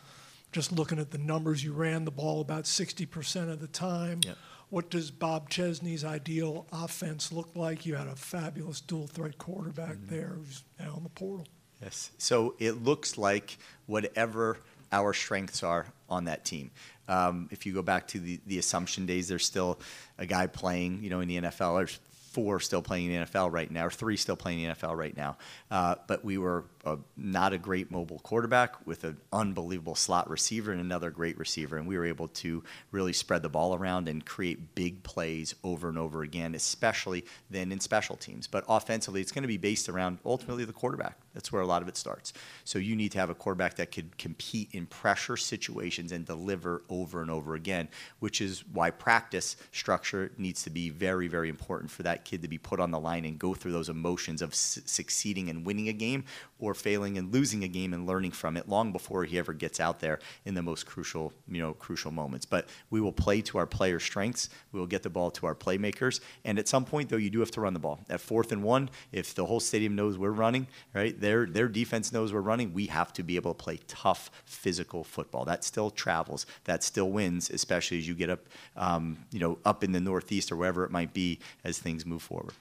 Just 0.52 0.72
looking 0.72 0.98
at 0.98 1.10
the 1.10 1.18
numbers, 1.18 1.64
you 1.64 1.72
ran 1.72 2.04
the 2.04 2.10
ball 2.10 2.40
about 2.40 2.64
60% 2.64 3.50
of 3.50 3.60
the 3.60 3.66
time. 3.66 4.20
Yep. 4.24 4.36
What 4.68 4.90
does 4.90 5.10
Bob 5.10 5.48
Chesney's 5.48 6.04
ideal 6.04 6.66
offense 6.72 7.32
look 7.32 7.50
like? 7.54 7.86
You 7.86 7.96
had 7.96 8.08
a 8.08 8.16
fabulous 8.16 8.80
dual 8.80 9.06
threat 9.06 9.38
quarterback 9.38 9.96
there 10.08 10.36
who's 10.36 10.64
now 10.78 10.94
in 10.96 11.02
the 11.02 11.08
portal. 11.08 11.46
Yes. 11.82 12.10
So 12.18 12.54
it 12.58 12.82
looks 12.82 13.18
like 13.18 13.58
whatever 13.86 14.58
our 14.92 15.12
strengths 15.12 15.62
are 15.62 15.86
on 16.08 16.24
that 16.24 16.44
team. 16.44 16.70
Um, 17.08 17.48
if 17.52 17.66
you 17.66 17.72
go 17.72 17.82
back 17.82 18.08
to 18.08 18.18
the, 18.18 18.40
the 18.46 18.58
Assumption 18.58 19.06
days, 19.06 19.28
there's 19.28 19.44
still 19.44 19.78
a 20.18 20.26
guy 20.26 20.46
playing, 20.46 21.02
you 21.02 21.10
know, 21.10 21.20
in 21.20 21.28
the 21.28 21.36
NFL. 21.36 21.78
There's 21.78 22.00
four 22.36 22.60
still 22.60 22.82
playing 22.82 23.10
in 23.10 23.20
the 23.22 23.26
NFL 23.26 23.50
right 23.50 23.70
now, 23.70 23.86
or 23.86 23.90
three 23.90 24.18
still 24.18 24.36
playing 24.36 24.60
in 24.60 24.68
the 24.68 24.74
NFL 24.74 24.94
right 24.94 25.16
now. 25.16 25.38
Uh, 25.70 25.94
but 26.06 26.22
we 26.22 26.36
were 26.36 26.66
a, 26.86 26.98
not 27.16 27.52
a 27.52 27.58
great 27.58 27.90
mobile 27.90 28.20
quarterback 28.20 28.86
with 28.86 29.02
an 29.04 29.18
unbelievable 29.32 29.96
slot 29.96 30.30
receiver 30.30 30.70
and 30.70 30.80
another 30.80 31.10
great 31.10 31.36
receiver. 31.36 31.76
And 31.76 31.86
we 31.86 31.98
were 31.98 32.06
able 32.06 32.28
to 32.28 32.62
really 32.92 33.12
spread 33.12 33.42
the 33.42 33.48
ball 33.48 33.74
around 33.74 34.08
and 34.08 34.24
create 34.24 34.74
big 34.74 35.02
plays 35.02 35.56
over 35.64 35.88
and 35.88 35.98
over 35.98 36.22
again, 36.22 36.54
especially 36.54 37.24
then 37.50 37.72
in 37.72 37.80
special 37.80 38.16
teams. 38.16 38.46
But 38.46 38.64
offensively, 38.68 39.20
it's 39.20 39.32
going 39.32 39.42
to 39.42 39.48
be 39.48 39.56
based 39.56 39.88
around 39.88 40.18
ultimately 40.24 40.64
the 40.64 40.72
quarterback. 40.72 41.18
That's 41.34 41.52
where 41.52 41.60
a 41.60 41.66
lot 41.66 41.82
of 41.82 41.88
it 41.88 41.96
starts. 41.96 42.32
So 42.64 42.78
you 42.78 42.96
need 42.96 43.12
to 43.12 43.18
have 43.18 43.28
a 43.28 43.34
quarterback 43.34 43.74
that 43.74 43.90
could 43.90 44.16
compete 44.16 44.70
in 44.72 44.86
pressure 44.86 45.36
situations 45.36 46.12
and 46.12 46.24
deliver 46.24 46.82
over 46.88 47.20
and 47.20 47.30
over 47.30 47.54
again, 47.56 47.88
which 48.20 48.40
is 48.40 48.64
why 48.72 48.90
practice 48.90 49.56
structure 49.72 50.30
needs 50.38 50.62
to 50.62 50.70
be 50.70 50.88
very, 50.88 51.28
very 51.28 51.48
important 51.48 51.90
for 51.90 52.04
that 52.04 52.24
kid 52.24 52.42
to 52.42 52.48
be 52.48 52.58
put 52.58 52.80
on 52.80 52.90
the 52.90 53.00
line 53.00 53.24
and 53.24 53.38
go 53.38 53.54
through 53.54 53.72
those 53.72 53.88
emotions 53.88 54.40
of 54.40 54.54
su- 54.54 54.80
succeeding 54.86 55.50
and 55.50 55.66
winning 55.66 55.88
a 55.88 55.92
game 55.92 56.24
or 56.58 56.75
failing 56.76 57.18
and 57.18 57.32
losing 57.32 57.64
a 57.64 57.68
game 57.68 57.92
and 57.92 58.06
learning 58.06 58.32
from 58.32 58.56
it 58.56 58.68
long 58.68 58.92
before 58.92 59.24
he 59.24 59.38
ever 59.38 59.52
gets 59.52 59.80
out 59.80 60.00
there 60.00 60.18
in 60.44 60.54
the 60.54 60.62
most 60.62 60.86
crucial, 60.86 61.32
you 61.48 61.60
know, 61.60 61.74
crucial 61.74 62.10
moments. 62.10 62.46
But 62.46 62.68
we 62.90 63.00
will 63.00 63.12
play 63.12 63.40
to 63.42 63.58
our 63.58 63.66
player 63.66 63.98
strengths. 63.98 64.48
We 64.72 64.80
will 64.80 64.86
get 64.86 65.02
the 65.02 65.10
ball 65.10 65.30
to 65.32 65.46
our 65.46 65.54
playmakers. 65.54 66.20
And 66.44 66.58
at 66.58 66.68
some 66.68 66.84
point, 66.84 67.08
though, 67.08 67.16
you 67.16 67.30
do 67.30 67.40
have 67.40 67.50
to 67.52 67.60
run 67.60 67.74
the 67.74 67.80
ball. 67.80 68.00
At 68.08 68.20
fourth 68.20 68.52
and 68.52 68.62
one, 68.62 68.90
if 69.12 69.34
the 69.34 69.46
whole 69.46 69.60
stadium 69.60 69.96
knows 69.96 70.18
we're 70.18 70.30
running, 70.30 70.66
right, 70.94 71.18
their 71.20 71.46
their 71.46 71.68
defense 71.68 72.12
knows 72.12 72.32
we're 72.32 72.40
running, 72.40 72.72
we 72.72 72.86
have 72.86 73.12
to 73.14 73.22
be 73.22 73.36
able 73.36 73.54
to 73.54 73.62
play 73.62 73.78
tough, 73.88 74.30
physical 74.44 75.04
football. 75.04 75.44
That 75.44 75.64
still 75.64 75.90
travels. 75.90 76.46
That 76.64 76.82
still 76.84 77.10
wins, 77.10 77.50
especially 77.50 77.98
as 77.98 78.06
you 78.06 78.14
get 78.14 78.30
up, 78.30 78.46
um, 78.76 79.18
you 79.30 79.40
know, 79.40 79.58
up 79.64 79.82
in 79.82 79.92
the 79.92 80.00
Northeast 80.00 80.52
or 80.52 80.56
wherever 80.56 80.84
it 80.84 80.90
might 80.90 81.12
be 81.12 81.38
as 81.64 81.78
things 81.78 82.04
move 82.04 82.22
forward. 82.22 82.54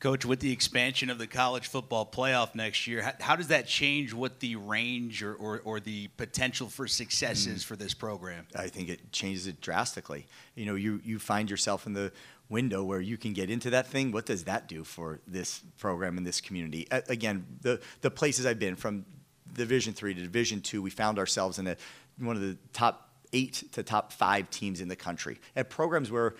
Coach, 0.00 0.24
with 0.24 0.40
the 0.40 0.50
expansion 0.50 1.10
of 1.10 1.18
the 1.18 1.26
college 1.26 1.68
football 1.68 2.06
playoff 2.06 2.54
next 2.54 2.86
year, 2.86 3.02
how, 3.02 3.12
how 3.20 3.36
does 3.36 3.48
that 3.48 3.66
change 3.66 4.14
what 4.14 4.40
the 4.40 4.56
range 4.56 5.22
or, 5.22 5.34
or, 5.34 5.60
or 5.62 5.78
the 5.78 6.08
potential 6.16 6.68
for 6.68 6.88
success 6.88 7.46
mm. 7.46 7.54
is 7.54 7.62
for 7.62 7.76
this 7.76 7.92
program? 7.92 8.46
I 8.56 8.68
think 8.68 8.88
it 8.88 9.12
changes 9.12 9.46
it 9.46 9.60
drastically. 9.60 10.26
You 10.54 10.64
know, 10.64 10.74
you, 10.74 11.02
you 11.04 11.18
find 11.18 11.50
yourself 11.50 11.86
in 11.86 11.92
the 11.92 12.12
window 12.48 12.82
where 12.82 13.02
you 13.02 13.18
can 13.18 13.34
get 13.34 13.50
into 13.50 13.68
that 13.70 13.88
thing. 13.88 14.10
What 14.10 14.24
does 14.24 14.44
that 14.44 14.68
do 14.68 14.84
for 14.84 15.20
this 15.26 15.60
program 15.78 16.16
and 16.16 16.26
this 16.26 16.40
community? 16.40 16.88
Again, 16.90 17.46
the, 17.60 17.78
the 18.00 18.10
places 18.10 18.46
I've 18.46 18.58
been 18.58 18.76
from 18.76 19.04
Division 19.52 19.92
three 19.92 20.14
to 20.14 20.20
Division 20.22 20.62
two, 20.62 20.80
we 20.80 20.88
found 20.88 21.18
ourselves 21.18 21.58
in 21.58 21.66
a, 21.66 21.76
one 22.18 22.36
of 22.36 22.42
the 22.42 22.56
top 22.72 23.10
eight 23.32 23.64
to 23.72 23.82
top 23.82 24.12
five 24.12 24.50
teams 24.50 24.80
in 24.80 24.88
the 24.88 24.96
country 24.96 25.38
at 25.54 25.70
programs 25.70 26.10
where 26.10 26.34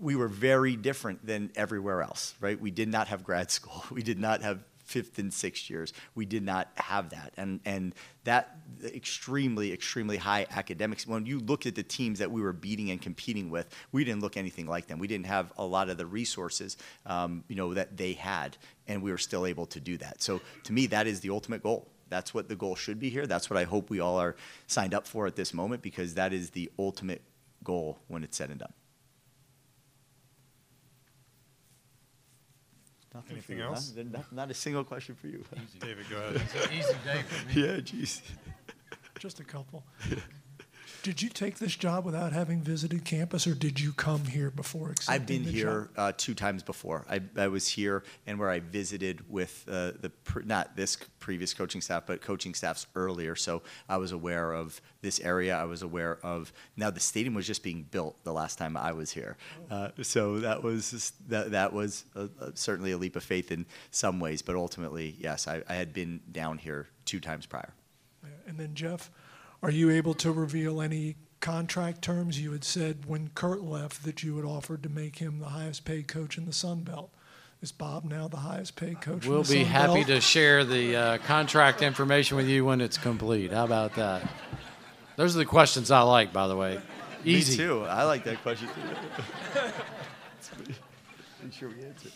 we 0.00 0.16
were 0.16 0.28
very 0.28 0.76
different 0.76 1.24
than 1.26 1.50
everywhere 1.54 2.02
else, 2.02 2.34
right? 2.40 2.58
We 2.58 2.70
did 2.70 2.88
not 2.88 3.08
have 3.08 3.22
grad 3.22 3.50
school. 3.50 3.84
We 3.90 4.02
did 4.02 4.18
not 4.18 4.42
have 4.42 4.60
fifth 4.90 5.20
and 5.20 5.32
sixth 5.32 5.70
years. 5.70 5.92
We 6.16 6.26
did 6.26 6.42
not 6.42 6.68
have 6.74 7.10
that. 7.10 7.32
And, 7.36 7.60
and 7.64 7.94
that 8.24 8.56
extremely, 8.84 9.72
extremely 9.72 10.16
high 10.16 10.46
academics, 10.50 11.06
when 11.06 11.26
you 11.26 11.38
looked 11.38 11.66
at 11.66 11.76
the 11.76 11.84
teams 11.84 12.18
that 12.18 12.32
we 12.32 12.42
were 12.42 12.52
beating 12.52 12.90
and 12.90 13.00
competing 13.00 13.50
with, 13.50 13.68
we 13.92 14.04
didn't 14.04 14.20
look 14.20 14.36
anything 14.36 14.66
like 14.66 14.88
them. 14.88 14.98
We 14.98 15.06
didn't 15.06 15.26
have 15.26 15.52
a 15.56 15.64
lot 15.64 15.90
of 15.90 15.96
the 15.96 16.06
resources, 16.06 16.76
um, 17.06 17.44
you 17.46 17.54
know, 17.54 17.72
that 17.74 17.96
they 17.96 18.14
had, 18.14 18.56
and 18.88 19.00
we 19.00 19.12
were 19.12 19.18
still 19.18 19.46
able 19.46 19.66
to 19.66 19.78
do 19.78 19.96
that. 19.98 20.22
So 20.22 20.40
to 20.64 20.72
me, 20.72 20.88
that 20.88 21.06
is 21.06 21.20
the 21.20 21.30
ultimate 21.30 21.62
goal. 21.62 21.86
That's 22.08 22.34
what 22.34 22.48
the 22.48 22.56
goal 22.56 22.74
should 22.74 22.98
be 22.98 23.10
here. 23.10 23.28
That's 23.28 23.48
what 23.48 23.56
I 23.56 23.62
hope 23.62 23.90
we 23.90 24.00
all 24.00 24.18
are 24.18 24.34
signed 24.66 24.94
up 24.94 25.06
for 25.06 25.28
at 25.28 25.36
this 25.36 25.54
moment 25.54 25.82
because 25.82 26.14
that 26.14 26.32
is 26.32 26.50
the 26.50 26.68
ultimate 26.80 27.22
goal 27.62 28.00
when 28.08 28.24
it's 28.24 28.36
said 28.36 28.50
and 28.50 28.58
done. 28.58 28.72
Nothing 33.12 33.32
Anything 33.32 33.56
for 33.56 33.62
you, 33.62 33.68
else? 33.68 33.92
Not, 33.96 34.32
not 34.32 34.50
a 34.50 34.54
single 34.54 34.84
question 34.84 35.16
for 35.16 35.26
you. 35.26 35.44
David, 35.80 36.06
go 36.08 36.16
ahead. 36.34 36.70
Easy 36.72 36.94
day 37.04 37.22
for 37.26 37.58
me. 37.58 37.66
yeah, 37.66 37.76
jeez. 37.78 38.20
Just 39.18 39.40
a 39.40 39.44
couple. 39.44 39.82
Did 41.02 41.22
you 41.22 41.30
take 41.30 41.58
this 41.58 41.74
job 41.76 42.04
without 42.04 42.32
having 42.32 42.60
visited 42.60 43.04
campus, 43.04 43.46
or 43.46 43.54
did 43.54 43.80
you 43.80 43.92
come 43.92 44.24
here 44.24 44.50
before 44.50 44.90
accepting 44.90 45.14
I've 45.14 45.26
been 45.26 45.44
here 45.44 45.88
uh, 45.96 46.12
two 46.16 46.34
times 46.34 46.62
before. 46.62 47.06
I, 47.08 47.20
I 47.36 47.48
was 47.48 47.68
here 47.68 48.04
and 48.26 48.38
where 48.38 48.50
I 48.50 48.60
visited 48.60 49.28
with 49.30 49.64
uh, 49.70 49.92
the 50.00 50.10
pr- 50.24 50.40
not 50.40 50.76
this 50.76 50.96
previous 51.18 51.54
coaching 51.54 51.80
staff, 51.80 52.04
but 52.06 52.20
coaching 52.20 52.54
staffs 52.54 52.86
earlier. 52.94 53.34
So 53.34 53.62
I 53.88 53.96
was 53.96 54.12
aware 54.12 54.52
of 54.52 54.80
this 55.00 55.20
area. 55.20 55.56
I 55.56 55.64
was 55.64 55.82
aware 55.82 56.18
of 56.22 56.52
now 56.76 56.90
the 56.90 57.00
stadium 57.00 57.34
was 57.34 57.46
just 57.46 57.62
being 57.62 57.86
built 57.90 58.22
the 58.24 58.32
last 58.32 58.58
time 58.58 58.76
I 58.76 58.92
was 58.92 59.10
here. 59.10 59.36
Uh, 59.70 59.90
so 60.02 60.38
that 60.40 60.62
was 60.62 61.12
that 61.28 61.52
that 61.52 61.72
was 61.72 62.04
a, 62.14 62.28
a, 62.40 62.56
certainly 62.56 62.92
a 62.92 62.98
leap 62.98 63.16
of 63.16 63.22
faith 63.22 63.50
in 63.50 63.64
some 63.90 64.20
ways, 64.20 64.42
but 64.42 64.54
ultimately, 64.54 65.16
yes, 65.18 65.48
I, 65.48 65.62
I 65.68 65.74
had 65.74 65.92
been 65.92 66.20
down 66.30 66.58
here 66.58 66.88
two 67.06 67.20
times 67.20 67.46
prior. 67.46 67.72
And 68.46 68.58
then 68.58 68.74
Jeff, 68.74 69.10
are 69.62 69.70
you 69.70 69.90
able 69.90 70.14
to 70.14 70.32
reveal 70.32 70.80
any 70.80 71.16
contract 71.40 72.02
terms? 72.02 72.40
You 72.40 72.52
had 72.52 72.64
said 72.64 73.06
when 73.06 73.28
Curt 73.34 73.62
left 73.62 74.04
that 74.04 74.22
you 74.22 74.36
had 74.36 74.44
offered 74.44 74.82
to 74.82 74.88
make 74.88 75.16
him 75.18 75.38
the 75.38 75.46
highest 75.50 75.84
paid 75.84 76.08
coach 76.08 76.38
in 76.38 76.46
the 76.46 76.52
Sun 76.52 76.80
Belt. 76.82 77.10
Is 77.62 77.72
Bob 77.72 78.04
now 78.04 78.26
the 78.26 78.38
highest 78.38 78.74
paid 78.76 79.02
coach? 79.02 79.24
in 79.24 79.28
the 79.28 79.30
We'll 79.30 79.42
the 79.42 79.54
be 79.54 79.62
Sun 79.64 79.72
happy 79.72 79.94
Belt? 79.96 80.06
to 80.06 80.20
share 80.20 80.64
the 80.64 80.96
uh, 80.96 81.18
contract 81.18 81.82
information 81.82 82.36
with 82.38 82.48
you 82.48 82.64
when 82.64 82.80
it's 82.80 82.96
complete. 82.96 83.52
How 83.52 83.64
about 83.64 83.94
that? 83.96 84.22
Those 85.16 85.34
are 85.36 85.38
the 85.40 85.44
questions 85.44 85.90
I 85.90 86.00
like, 86.02 86.32
by 86.32 86.46
the 86.48 86.56
way. 86.56 86.80
Easy. 87.22 87.52
Me 87.52 87.64
too. 87.68 87.82
I 87.84 88.04
like 88.04 88.24
that 88.24 88.40
question 88.42 88.68
too. 89.54 90.72
I'm 91.42 91.50
sure 91.50 91.68
we 91.68 91.84
answer. 91.84 92.08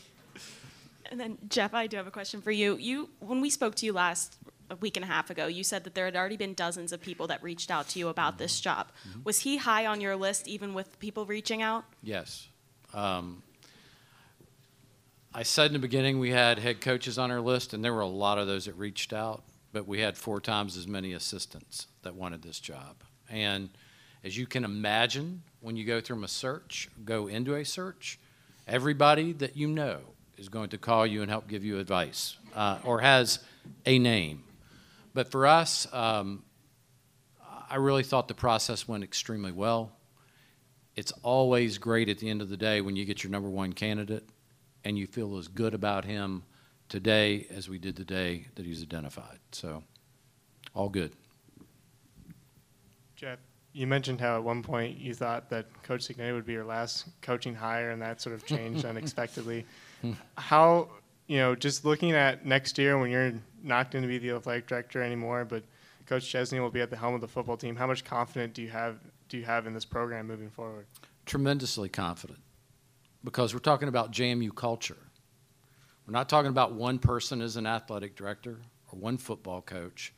And 1.10 1.20
then 1.20 1.36
Jeff, 1.48 1.74
I 1.74 1.86
do 1.86 1.98
have 1.98 2.06
a 2.06 2.10
question 2.10 2.40
for 2.40 2.50
you. 2.50 2.76
You, 2.76 3.10
when 3.20 3.40
we 3.42 3.50
spoke 3.50 3.74
to 3.76 3.86
you 3.86 3.92
last 3.92 4.36
a 4.74 4.76
week 4.76 4.96
and 4.96 5.04
a 5.04 5.06
half 5.06 5.30
ago, 5.30 5.46
you 5.46 5.64
said 5.64 5.84
that 5.84 5.94
there 5.94 6.04
had 6.04 6.16
already 6.16 6.36
been 6.36 6.54
dozens 6.54 6.92
of 6.92 7.00
people 7.00 7.26
that 7.28 7.42
reached 7.42 7.70
out 7.70 7.88
to 7.88 7.98
you 7.98 8.08
about 8.08 8.38
this 8.38 8.60
job. 8.60 8.88
Was 9.24 9.40
he 9.40 9.56
high 9.56 9.86
on 9.86 10.00
your 10.00 10.16
list, 10.16 10.48
even 10.48 10.74
with 10.74 10.98
people 10.98 11.24
reaching 11.24 11.62
out? 11.62 11.84
Yes. 12.02 12.48
Um, 12.92 13.42
I 15.32 15.42
said 15.42 15.66
in 15.66 15.72
the 15.72 15.78
beginning 15.78 16.18
we 16.18 16.30
had 16.30 16.58
head 16.58 16.80
coaches 16.80 17.18
on 17.18 17.30
our 17.30 17.40
list, 17.40 17.72
and 17.72 17.84
there 17.84 17.94
were 17.94 18.00
a 18.00 18.06
lot 18.06 18.38
of 18.38 18.46
those 18.46 18.66
that 18.66 18.74
reached 18.74 19.12
out, 19.12 19.42
but 19.72 19.86
we 19.86 20.00
had 20.00 20.16
four 20.16 20.40
times 20.40 20.76
as 20.76 20.86
many 20.86 21.12
assistants 21.12 21.86
that 22.02 22.14
wanted 22.14 22.42
this 22.42 22.60
job. 22.60 22.96
And 23.30 23.70
as 24.22 24.36
you 24.36 24.46
can 24.46 24.64
imagine, 24.64 25.42
when 25.60 25.76
you 25.76 25.84
go 25.84 26.00
through 26.00 26.22
a 26.22 26.28
search, 26.28 26.88
go 27.04 27.26
into 27.26 27.54
a 27.54 27.64
search, 27.64 28.18
everybody 28.66 29.32
that 29.32 29.56
you 29.56 29.68
know 29.68 30.00
is 30.36 30.48
going 30.48 30.68
to 30.70 30.78
call 30.78 31.06
you 31.06 31.22
and 31.22 31.30
help 31.30 31.48
give 31.48 31.64
you 31.64 31.78
advice 31.78 32.36
uh, 32.54 32.78
or 32.84 33.00
has 33.00 33.40
a 33.86 33.98
name. 33.98 34.44
But 35.14 35.30
for 35.30 35.46
us, 35.46 35.86
um, 35.92 36.42
I 37.70 37.76
really 37.76 38.02
thought 38.02 38.28
the 38.28 38.34
process 38.34 38.86
went 38.86 39.04
extremely 39.04 39.52
well. 39.52 39.92
It's 40.96 41.12
always 41.22 41.78
great 41.78 42.08
at 42.08 42.18
the 42.18 42.28
end 42.28 42.42
of 42.42 42.48
the 42.48 42.56
day 42.56 42.80
when 42.80 42.96
you 42.96 43.04
get 43.04 43.24
your 43.24 43.30
number 43.30 43.48
one 43.48 43.72
candidate 43.72 44.28
and 44.84 44.98
you 44.98 45.06
feel 45.06 45.36
as 45.38 45.48
good 45.48 45.74
about 45.74 46.04
him 46.04 46.44
today 46.88 47.46
as 47.50 47.68
we 47.68 47.78
did 47.78 47.96
the 47.96 48.04
day 48.04 48.46
that 48.54 48.66
he's 48.66 48.82
identified. 48.82 49.38
So, 49.52 49.82
all 50.74 50.88
good. 50.88 51.12
Jeff, 53.16 53.38
you 53.72 53.86
mentioned 53.86 54.20
how 54.20 54.36
at 54.36 54.44
one 54.44 54.62
point 54.62 54.98
you 54.98 55.14
thought 55.14 55.48
that 55.50 55.66
Coach 55.82 56.06
Cignetti 56.06 56.32
would 56.32 56.46
be 56.46 56.52
your 56.52 56.64
last 56.64 57.06
coaching 57.22 57.54
hire, 57.54 57.90
and 57.90 58.02
that 58.02 58.20
sort 58.20 58.34
of 58.34 58.44
changed 58.46 58.84
unexpectedly. 58.84 59.64
How, 60.36 60.88
you 61.26 61.38
know, 61.38 61.54
just 61.54 61.84
looking 61.84 62.12
at 62.12 62.44
next 62.44 62.78
year 62.78 62.98
when 62.98 63.10
you're 63.10 63.32
not 63.62 63.90
going 63.90 64.02
to 64.02 64.08
be 64.08 64.18
the 64.18 64.30
athletic 64.30 64.66
director 64.66 65.02
anymore, 65.02 65.44
but 65.44 65.62
Coach 66.06 66.28
Chesney 66.28 66.60
will 66.60 66.70
be 66.70 66.80
at 66.80 66.90
the 66.90 66.96
helm 66.96 67.14
of 67.14 67.20
the 67.20 67.28
football 67.28 67.56
team. 67.56 67.76
How 67.76 67.86
much 67.86 68.04
confidence 68.04 68.54
do 68.54 68.62
you 68.62 68.68
have 68.68 68.98
do 69.28 69.38
you 69.38 69.44
have 69.44 69.66
in 69.66 69.72
this 69.72 69.86
program 69.86 70.26
moving 70.26 70.50
forward? 70.50 70.86
Tremendously 71.24 71.88
confident 71.88 72.40
because 73.24 73.54
we're 73.54 73.60
talking 73.60 73.88
about 73.88 74.12
JMU 74.12 74.54
culture. 74.54 74.98
We're 76.06 76.12
not 76.12 76.28
talking 76.28 76.50
about 76.50 76.74
one 76.74 76.98
person 76.98 77.40
as 77.40 77.56
an 77.56 77.66
athletic 77.66 78.14
director 78.14 78.58
or 78.92 78.98
one 78.98 79.16
football 79.16 79.62
coach. 79.62 80.12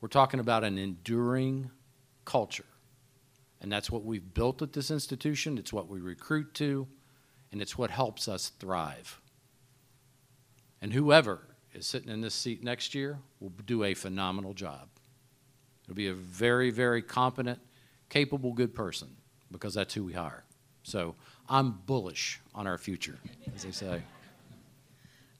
We're 0.00 0.08
talking 0.08 0.38
about 0.38 0.62
an 0.62 0.78
enduring 0.78 1.70
culture. 2.24 2.66
And 3.60 3.72
that's 3.72 3.90
what 3.90 4.04
we've 4.04 4.34
built 4.34 4.62
at 4.62 4.72
this 4.72 4.90
institution. 4.90 5.58
It's 5.58 5.72
what 5.72 5.88
we 5.88 5.98
recruit 5.98 6.54
to, 6.54 6.86
and 7.50 7.60
it's 7.60 7.76
what 7.76 7.90
helps 7.90 8.28
us 8.28 8.50
thrive. 8.60 9.20
And 10.84 10.92
whoever 10.92 11.40
is 11.72 11.86
sitting 11.86 12.10
in 12.10 12.20
this 12.20 12.34
seat 12.34 12.62
next 12.62 12.94
year 12.94 13.18
will 13.40 13.54
do 13.64 13.84
a 13.84 13.94
phenomenal 13.94 14.52
job. 14.52 14.90
It'll 15.84 15.94
be 15.94 16.08
a 16.08 16.12
very, 16.12 16.68
very 16.68 17.00
competent, 17.00 17.58
capable, 18.10 18.52
good 18.52 18.74
person 18.74 19.08
because 19.50 19.72
that's 19.72 19.94
who 19.94 20.04
we 20.04 20.12
hire. 20.12 20.44
So 20.82 21.14
I'm 21.48 21.70
bullish 21.86 22.38
on 22.54 22.66
our 22.66 22.76
future, 22.76 23.18
as 23.54 23.62
they 23.62 23.70
say. 23.70 24.02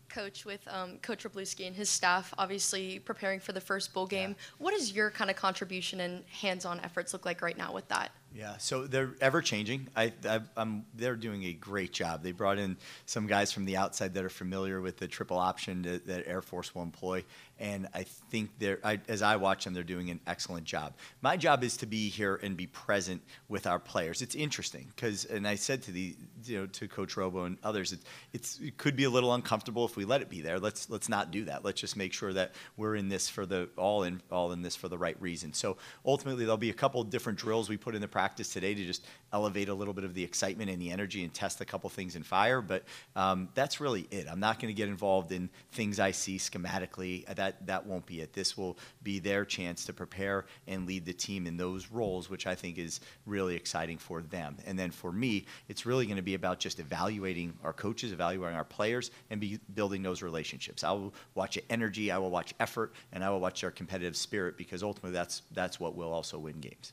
Coach, 0.09 0.47
with 0.47 0.67
um, 0.67 0.97
Coach 1.03 1.25
Wroblewski 1.25 1.67
and 1.67 1.77
his 1.77 1.91
staff, 1.91 2.33
obviously 2.39 2.99
preparing 2.99 3.39
for 3.39 3.53
the 3.53 3.61
first 3.61 3.93
bowl 3.93 4.07
game, 4.07 4.37
what 4.57 4.73
does 4.73 4.95
your 4.95 5.11
kind 5.11 5.29
of 5.29 5.37
contribution 5.37 6.01
and 6.01 6.25
hands-on 6.41 6.81
efforts 6.81 7.13
look 7.13 7.27
like 7.27 7.43
right 7.43 7.59
now 7.59 7.71
with 7.71 7.87
that? 7.89 8.13
Yeah, 8.35 8.57
so 8.57 8.89
they're 8.89 9.15
ever 9.21 9.41
changing. 9.41 9.87
I, 9.95 10.13
I, 10.29 10.41
I'm, 10.57 10.85
they're 10.93 11.15
doing 11.15 11.45
a 11.45 11.53
great 11.53 11.93
job. 11.93 12.25
They 12.25 12.33
brought 12.33 12.59
in 12.59 12.77
some 13.07 13.29
guys 13.29 13.53
from 13.53 13.65
the 13.65 13.77
outside 13.77 14.13
that 14.15 14.25
are 14.25 14.29
familiar 14.29 14.81
with 14.81 14.97
the 14.97 15.07
triple 15.07 15.39
option 15.39 15.83
that 15.83 16.27
Air 16.27 16.43
Force 16.43 16.75
will 16.75 16.83
employ, 16.83 17.25
and 17.59 17.89
I 17.95 18.03
think 18.03 18.51
they're, 18.59 18.79
I, 18.83 19.01
as 19.09 19.23
I 19.23 19.37
watch 19.37 19.65
them, 19.65 19.75
they're 19.75 19.83
doing 19.83 20.11
an 20.11 20.21
excellent 20.27 20.65
job. 20.65 20.95
My 21.23 21.37
job 21.37 21.63
is 21.63 21.77
to 21.79 21.87
be 21.87 22.09
here 22.09 22.41
and 22.43 22.57
be 22.57 22.67
present 22.67 23.23
with 23.49 23.67
our 23.67 23.79
players. 23.79 24.23
It's 24.23 24.35
interesting 24.35 24.93
because, 24.95 25.25
and 25.25 25.47
I 25.47 25.55
said 25.55 25.83
to 25.83 25.93
the, 25.93 26.17
you 26.45 26.61
know, 26.61 26.67
to 26.67 26.89
Coach 26.89 27.17
Robo 27.17 27.45
and 27.45 27.59
others, 27.63 27.93
it's, 27.93 28.05
it's, 28.33 28.59
it 28.61 28.77
could 28.77 28.97
be 28.97 29.05
a 29.05 29.11
little 29.11 29.35
uncomfortable 29.35 29.85
if 29.85 29.97
we 29.97 30.05
let 30.05 30.21
it 30.21 30.29
be 30.29 30.41
there. 30.41 30.59
Let's 30.59 30.91
let's 30.91 31.09
not 31.09 31.31
do 31.31 31.45
that. 31.45 31.65
Let's 31.65 31.81
just 31.81 31.97
make 31.97 32.13
sure 32.13 32.33
that 32.33 32.53
we're 32.77 32.97
in 32.97 33.09
this 33.09 33.29
for 33.29 33.47
the 33.47 33.69
all 33.77 34.03
in 34.03 34.21
all 34.31 34.53
in 34.53 34.63
this 34.63 34.77
for 34.77 34.89
the 34.89 34.99
right 34.99 35.17
reason. 35.21 35.53
So 35.53 35.77
ultimately, 36.05 36.45
there'll 36.45 36.57
be 36.57 36.71
a 36.71 36.75
couple 36.75 37.03
different 37.05 37.39
drills 37.39 37.69
we 37.69 37.77
put 37.77 37.95
in 37.95 38.01
the 38.01 38.09
practice 38.09 38.53
today 38.53 38.75
to 38.75 38.85
just 38.85 39.07
elevate 39.33 39.69
a 39.69 39.75
little 39.75 39.95
bit 39.95 40.05
of 40.05 40.15
the 40.15 40.25
excitement 40.25 40.71
and 40.71 40.81
the 40.81 40.91
energy 40.91 41.25
and 41.25 41.33
test 41.33 41.61
a 41.61 41.65
couple 41.65 41.91
things 41.91 42.17
in 42.17 42.23
fire. 42.23 42.61
But 42.61 42.85
um, 43.17 43.49
that's 43.55 43.81
really 43.81 44.07
it. 44.11 44.27
I'm 44.31 44.41
not 44.41 44.61
going 44.61 44.75
to 44.75 44.77
get 44.77 44.89
involved 44.89 45.33
in 45.33 45.51
things 45.73 46.01
I 46.01 46.13
see 46.13 46.39
schematically. 46.39 47.27
That 47.35 47.44
that 47.45 47.67
that 47.67 47.87
won't 47.87 48.07
be 48.07 48.21
it. 48.21 48.33
This 48.33 48.57
will 48.57 48.79
be 49.03 49.19
their 49.19 49.45
chance 49.45 49.85
to 49.87 49.93
prepare 49.93 50.47
and 50.67 50.87
lead 50.87 51.05
the 51.05 51.13
team 51.13 51.47
in 51.47 51.57
those 51.57 51.91
roles, 51.91 52.31
which 52.31 52.47
I 52.47 52.55
think 52.55 52.79
is 52.79 53.01
really 53.27 53.55
exciting 53.55 53.99
for 53.99 54.23
them. 54.23 54.57
And 54.67 54.79
then 54.79 54.91
for 54.91 55.13
me, 55.13 55.47
it's 55.69 55.87
really 55.87 56.07
going 56.07 56.17
to 56.17 56.23
be 56.23 56.35
about 56.35 56.59
just 56.59 56.81
evaluating 56.81 57.55
our 57.63 57.73
coaches, 57.73 58.13
evaluating 58.13 58.57
our 58.57 58.65
players, 58.65 59.11
and 59.31 59.41
be 59.41 59.59
building 59.75 60.03
those 60.03 60.23
relationships. 60.23 60.85
I 60.85 60.93
will 60.93 61.15
watch 61.35 61.59
energy, 61.71 62.11
I 62.11 62.19
will 62.19 62.31
watch 62.31 62.55
effort, 62.61 62.93
and 63.13 63.23
I 63.23 63.31
will 63.31 63.41
watch 63.41 63.63
our 63.65 63.71
competitive 63.71 64.17
spirit 64.17 64.57
because 64.57 64.83
ultimately 64.83 65.13
that's 65.13 65.43
that's 65.53 65.79
what 65.79 65.95
will 65.95 66.13
also 66.13 66.39
win 66.39 66.61
games. 66.61 66.93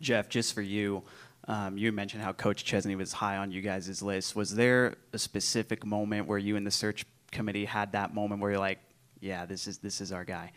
Jeff, 0.00 0.28
just 0.28 0.52
for 0.52 0.62
you, 0.62 1.02
um, 1.46 1.76
you 1.76 1.92
mentioned 1.92 2.22
how 2.22 2.32
Coach 2.32 2.64
Chesney 2.64 2.96
was 2.96 3.12
high 3.12 3.36
on 3.36 3.52
you 3.52 3.60
guys' 3.60 4.02
list. 4.02 4.34
Was 4.34 4.54
there 4.54 4.94
a 5.12 5.18
specific 5.18 5.84
moment 5.86 6.26
where 6.26 6.38
you 6.38 6.56
and 6.56 6.66
the 6.66 6.70
search 6.70 7.04
committee 7.32 7.64
had 7.64 7.92
that 7.92 8.14
moment 8.14 8.40
where 8.40 8.52
you're 8.52 8.60
like, 8.60 8.78
yeah, 9.22 9.46
this 9.46 9.66
is 9.66 9.78
this 9.78 10.00
is 10.02 10.12
our 10.12 10.24
guy? 10.24 10.52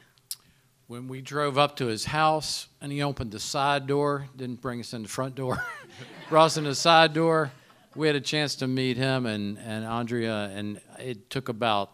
When 0.87 1.07
we 1.07 1.21
drove 1.21 1.57
up 1.57 1.77
to 1.77 1.85
his 1.85 2.05
house 2.05 2.67
and 2.81 2.91
he 2.91 3.01
opened 3.01 3.31
the 3.31 3.39
side 3.39 3.87
door, 3.87 4.27
didn't 4.35 4.61
bring 4.61 4.79
us 4.79 4.93
in 4.93 5.03
the 5.03 5.07
front 5.07 5.35
door, 5.35 5.63
brought 6.29 6.45
us 6.45 6.57
in 6.57 6.63
the 6.63 6.75
side 6.75 7.13
door, 7.13 7.51
we 7.95 8.07
had 8.07 8.15
a 8.15 8.21
chance 8.21 8.55
to 8.55 8.67
meet 8.67 8.97
him 8.97 9.25
and, 9.25 9.57
and 9.59 9.85
Andrea, 9.85 10.51
and 10.53 10.81
it 10.99 11.29
took 11.29 11.47
about 11.49 11.91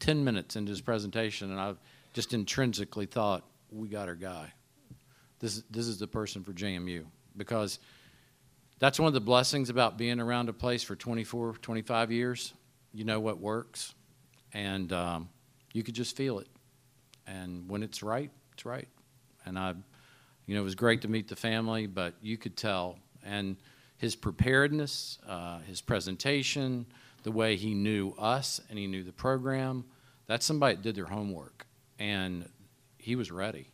10 0.00 0.24
minutes 0.24 0.56
into 0.56 0.70
his 0.70 0.80
presentation, 0.80 1.50
and 1.52 1.60
I 1.60 1.74
just 2.12 2.34
intrinsically 2.34 3.06
thought, 3.06 3.44
we 3.70 3.88
got 3.88 4.08
our 4.08 4.14
guy. 4.14 4.52
This, 5.38 5.58
is- 5.58 5.64
this 5.70 5.86
is 5.86 5.98
the 5.98 6.08
person 6.08 6.42
for 6.42 6.52
JMU. 6.52 7.04
Because 7.36 7.78
that's 8.78 8.98
one 8.98 9.06
of 9.06 9.14
the 9.14 9.20
blessings 9.20 9.70
about 9.70 9.96
being 9.96 10.20
around 10.20 10.48
a 10.48 10.52
place 10.52 10.82
for 10.82 10.96
24, 10.96 11.54
25 11.62 12.12
years. 12.12 12.52
You 12.92 13.04
know 13.04 13.20
what 13.20 13.38
works, 13.38 13.94
and 14.52 14.92
um, 14.92 15.28
you 15.72 15.82
could 15.82 15.94
just 15.94 16.16
feel 16.16 16.38
it. 16.38 16.48
And 17.26 17.68
when 17.68 17.82
it's 17.82 18.02
right, 18.02 18.30
it's 18.52 18.64
right. 18.64 18.88
And 19.44 19.58
I, 19.58 19.74
you 20.46 20.54
know, 20.54 20.60
it 20.60 20.64
was 20.64 20.74
great 20.74 21.02
to 21.02 21.08
meet 21.08 21.28
the 21.28 21.36
family, 21.36 21.86
but 21.86 22.14
you 22.20 22.36
could 22.36 22.56
tell. 22.56 22.98
And 23.24 23.56
his 23.96 24.16
preparedness, 24.16 25.18
uh, 25.28 25.60
his 25.60 25.80
presentation, 25.80 26.86
the 27.22 27.32
way 27.32 27.56
he 27.56 27.74
knew 27.74 28.14
us 28.18 28.60
and 28.68 28.78
he 28.78 28.86
knew 28.86 29.04
the 29.04 29.12
program, 29.12 29.84
that's 30.26 30.44
somebody 30.44 30.76
that 30.76 30.82
did 30.82 30.94
their 30.94 31.06
homework. 31.06 31.66
And 31.98 32.48
he 32.98 33.16
was 33.16 33.30
ready 33.30 33.68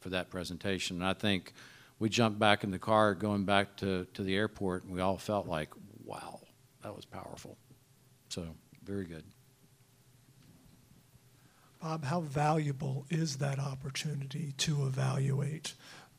for 0.00 0.10
that 0.10 0.30
presentation. 0.30 0.96
And 0.96 1.04
I 1.04 1.14
think 1.14 1.52
we 1.98 2.08
jumped 2.08 2.38
back 2.38 2.62
in 2.62 2.70
the 2.70 2.78
car 2.78 3.14
going 3.14 3.44
back 3.44 3.76
to, 3.78 4.06
to 4.14 4.22
the 4.22 4.36
airport, 4.36 4.84
and 4.84 4.92
we 4.92 5.00
all 5.00 5.18
felt 5.18 5.46
like, 5.46 5.70
wow, 6.04 6.40
that 6.82 6.94
was 6.94 7.04
powerful. 7.04 7.56
So, 8.28 8.46
very 8.84 9.04
good. 9.04 9.24
How 12.04 12.20
valuable 12.20 13.06
is 13.10 13.36
that 13.36 13.58
opportunity 13.58 14.54
to 14.58 14.86
evaluate 14.86 15.74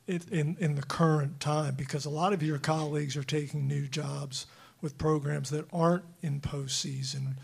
it 0.08 0.28
in, 0.30 0.56
in 0.60 0.76
the 0.76 0.82
current 0.82 1.40
time? 1.40 1.76
Because 1.76 2.06
a 2.06 2.10
lot 2.10 2.32
of 2.32 2.42
your 2.42 2.58
colleagues 2.58 3.18
are 3.18 3.24
taking 3.24 3.68
new 3.68 3.88
jobs 3.88 4.46
with 4.82 4.98
programs 4.98 5.50
that 5.50 5.66
aren't 5.74 6.06
in 6.22 6.40
postseason. 6.40 7.36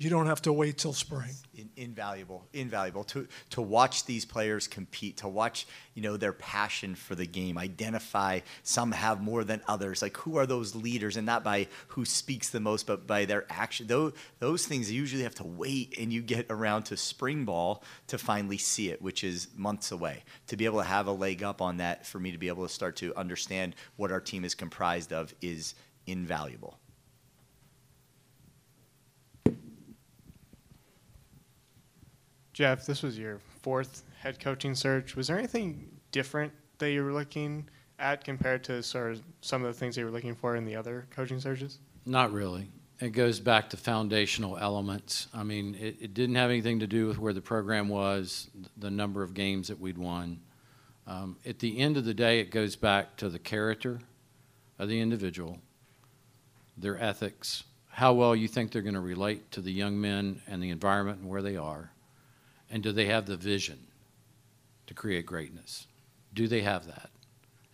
You 0.00 0.10
don't 0.10 0.26
have 0.26 0.42
to 0.42 0.52
wait 0.52 0.78
till 0.78 0.92
spring. 0.92 1.34
In, 1.54 1.70
invaluable, 1.76 2.46
invaluable 2.52 3.02
to 3.04 3.26
to 3.50 3.60
watch 3.60 4.04
these 4.04 4.24
players 4.24 4.68
compete, 4.68 5.16
to 5.18 5.28
watch 5.28 5.66
you 5.94 6.02
know 6.02 6.16
their 6.16 6.32
passion 6.32 6.94
for 6.94 7.16
the 7.16 7.26
game, 7.26 7.58
identify 7.58 8.40
some 8.62 8.92
have 8.92 9.20
more 9.20 9.42
than 9.42 9.60
others. 9.66 10.00
Like 10.00 10.16
who 10.18 10.36
are 10.36 10.46
those 10.46 10.76
leaders, 10.76 11.16
and 11.16 11.26
not 11.26 11.42
by 11.42 11.66
who 11.88 12.04
speaks 12.04 12.48
the 12.48 12.60
most, 12.60 12.86
but 12.86 13.08
by 13.08 13.24
their 13.24 13.44
action. 13.50 13.88
Those 13.88 14.12
those 14.38 14.66
things 14.66 14.90
usually 14.90 15.24
have 15.24 15.34
to 15.34 15.44
wait, 15.44 15.98
and 15.98 16.12
you 16.12 16.22
get 16.22 16.46
around 16.48 16.84
to 16.84 16.96
spring 16.96 17.44
ball 17.44 17.82
to 18.06 18.18
finally 18.18 18.58
see 18.58 18.90
it, 18.90 19.02
which 19.02 19.24
is 19.24 19.48
months 19.56 19.90
away. 19.90 20.22
To 20.46 20.56
be 20.56 20.64
able 20.64 20.78
to 20.78 20.86
have 20.86 21.08
a 21.08 21.12
leg 21.12 21.42
up 21.42 21.60
on 21.60 21.78
that, 21.78 22.06
for 22.06 22.20
me 22.20 22.30
to 22.30 22.38
be 22.38 22.46
able 22.46 22.64
to 22.64 22.72
start 22.72 22.94
to 22.96 23.12
understand 23.16 23.74
what 23.96 24.12
our 24.12 24.20
team 24.20 24.44
is 24.44 24.54
comprised 24.54 25.12
of, 25.12 25.34
is 25.40 25.74
invaluable. 26.06 26.78
Jeff, 32.58 32.84
this 32.84 33.04
was 33.04 33.16
your 33.16 33.38
fourth 33.62 34.02
head 34.18 34.40
coaching 34.40 34.74
search. 34.74 35.14
Was 35.14 35.28
there 35.28 35.38
anything 35.38 35.86
different 36.10 36.52
that 36.78 36.90
you 36.90 37.04
were 37.04 37.12
looking 37.12 37.68
at 38.00 38.24
compared 38.24 38.64
to 38.64 38.82
sort 38.82 39.12
of 39.12 39.22
some 39.42 39.62
of 39.62 39.72
the 39.72 39.78
things 39.78 39.94
that 39.94 40.00
you 40.00 40.06
were 40.06 40.10
looking 40.10 40.34
for 40.34 40.56
in 40.56 40.64
the 40.64 40.74
other 40.74 41.06
coaching 41.10 41.38
searches? 41.38 41.78
Not 42.04 42.32
really. 42.32 42.68
It 42.98 43.10
goes 43.10 43.38
back 43.38 43.70
to 43.70 43.76
foundational 43.76 44.58
elements. 44.58 45.28
I 45.32 45.44
mean, 45.44 45.76
it, 45.76 45.98
it 46.00 46.14
didn't 46.14 46.34
have 46.34 46.50
anything 46.50 46.80
to 46.80 46.88
do 46.88 47.06
with 47.06 47.16
where 47.16 47.32
the 47.32 47.40
program 47.40 47.88
was, 47.88 48.50
the 48.76 48.90
number 48.90 49.22
of 49.22 49.34
games 49.34 49.68
that 49.68 49.78
we'd 49.78 49.96
won. 49.96 50.40
Um, 51.06 51.36
at 51.46 51.60
the 51.60 51.78
end 51.78 51.96
of 51.96 52.04
the 52.04 52.12
day, 52.12 52.40
it 52.40 52.50
goes 52.50 52.74
back 52.74 53.16
to 53.18 53.28
the 53.28 53.38
character 53.38 54.00
of 54.80 54.88
the 54.88 55.00
individual, 55.00 55.60
their 56.76 57.00
ethics, 57.00 57.62
how 57.86 58.14
well 58.14 58.34
you 58.34 58.48
think 58.48 58.72
they're 58.72 58.82
going 58.82 58.94
to 58.94 59.00
relate 59.00 59.52
to 59.52 59.60
the 59.60 59.70
young 59.70 60.00
men 60.00 60.42
and 60.48 60.60
the 60.60 60.70
environment 60.70 61.20
and 61.20 61.28
where 61.28 61.42
they 61.42 61.56
are, 61.56 61.92
and 62.70 62.82
do 62.82 62.92
they 62.92 63.06
have 63.06 63.26
the 63.26 63.36
vision 63.36 63.78
to 64.86 64.94
create 64.94 65.26
greatness? 65.26 65.86
Do 66.34 66.48
they 66.48 66.60
have 66.62 66.86
that? 66.86 67.10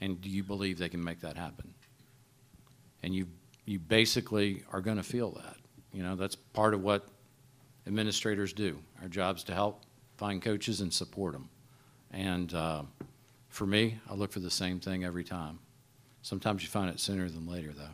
And 0.01 0.21
do 0.21 0.29
you 0.29 0.43
believe 0.45 0.79
they 0.79 0.89
can 0.89 1.03
make 1.03 1.21
that 1.21 1.37
happen? 1.37 1.75
And 3.03 3.15
you 3.15 3.27
you 3.67 3.79
basically 3.79 4.63
are 4.73 4.81
going 4.81 4.99
to 4.99 5.03
feel 5.03 5.31
that. 5.33 5.57
You 5.93 6.03
know, 6.03 6.17
that's 6.17 6.37
part 6.37 6.75
of 6.75 6.83
what 6.83 7.07
administrators 7.87 8.53
do. 8.53 8.79
Our 9.01 9.09
job's 9.09 9.45
to 9.45 9.55
help 9.55 9.85
find 10.17 10.43
coaches 10.43 10.81
and 10.81 10.93
support 10.93 11.33
them. 11.33 11.49
And 12.11 12.53
uh, 12.53 12.83
For 13.49 13.67
me, 13.67 13.99
I 14.11 14.15
look 14.15 14.33
for 14.33 14.41
the 14.41 14.51
same 14.51 14.81
thing 14.81 15.05
every 15.05 15.23
time. 15.25 15.61
Sometimes 16.23 16.63
you 16.63 16.69
find 16.69 16.91
it 16.91 16.99
sooner 16.99 17.29
than 17.29 17.47
later, 17.47 17.73
though. 17.73 17.85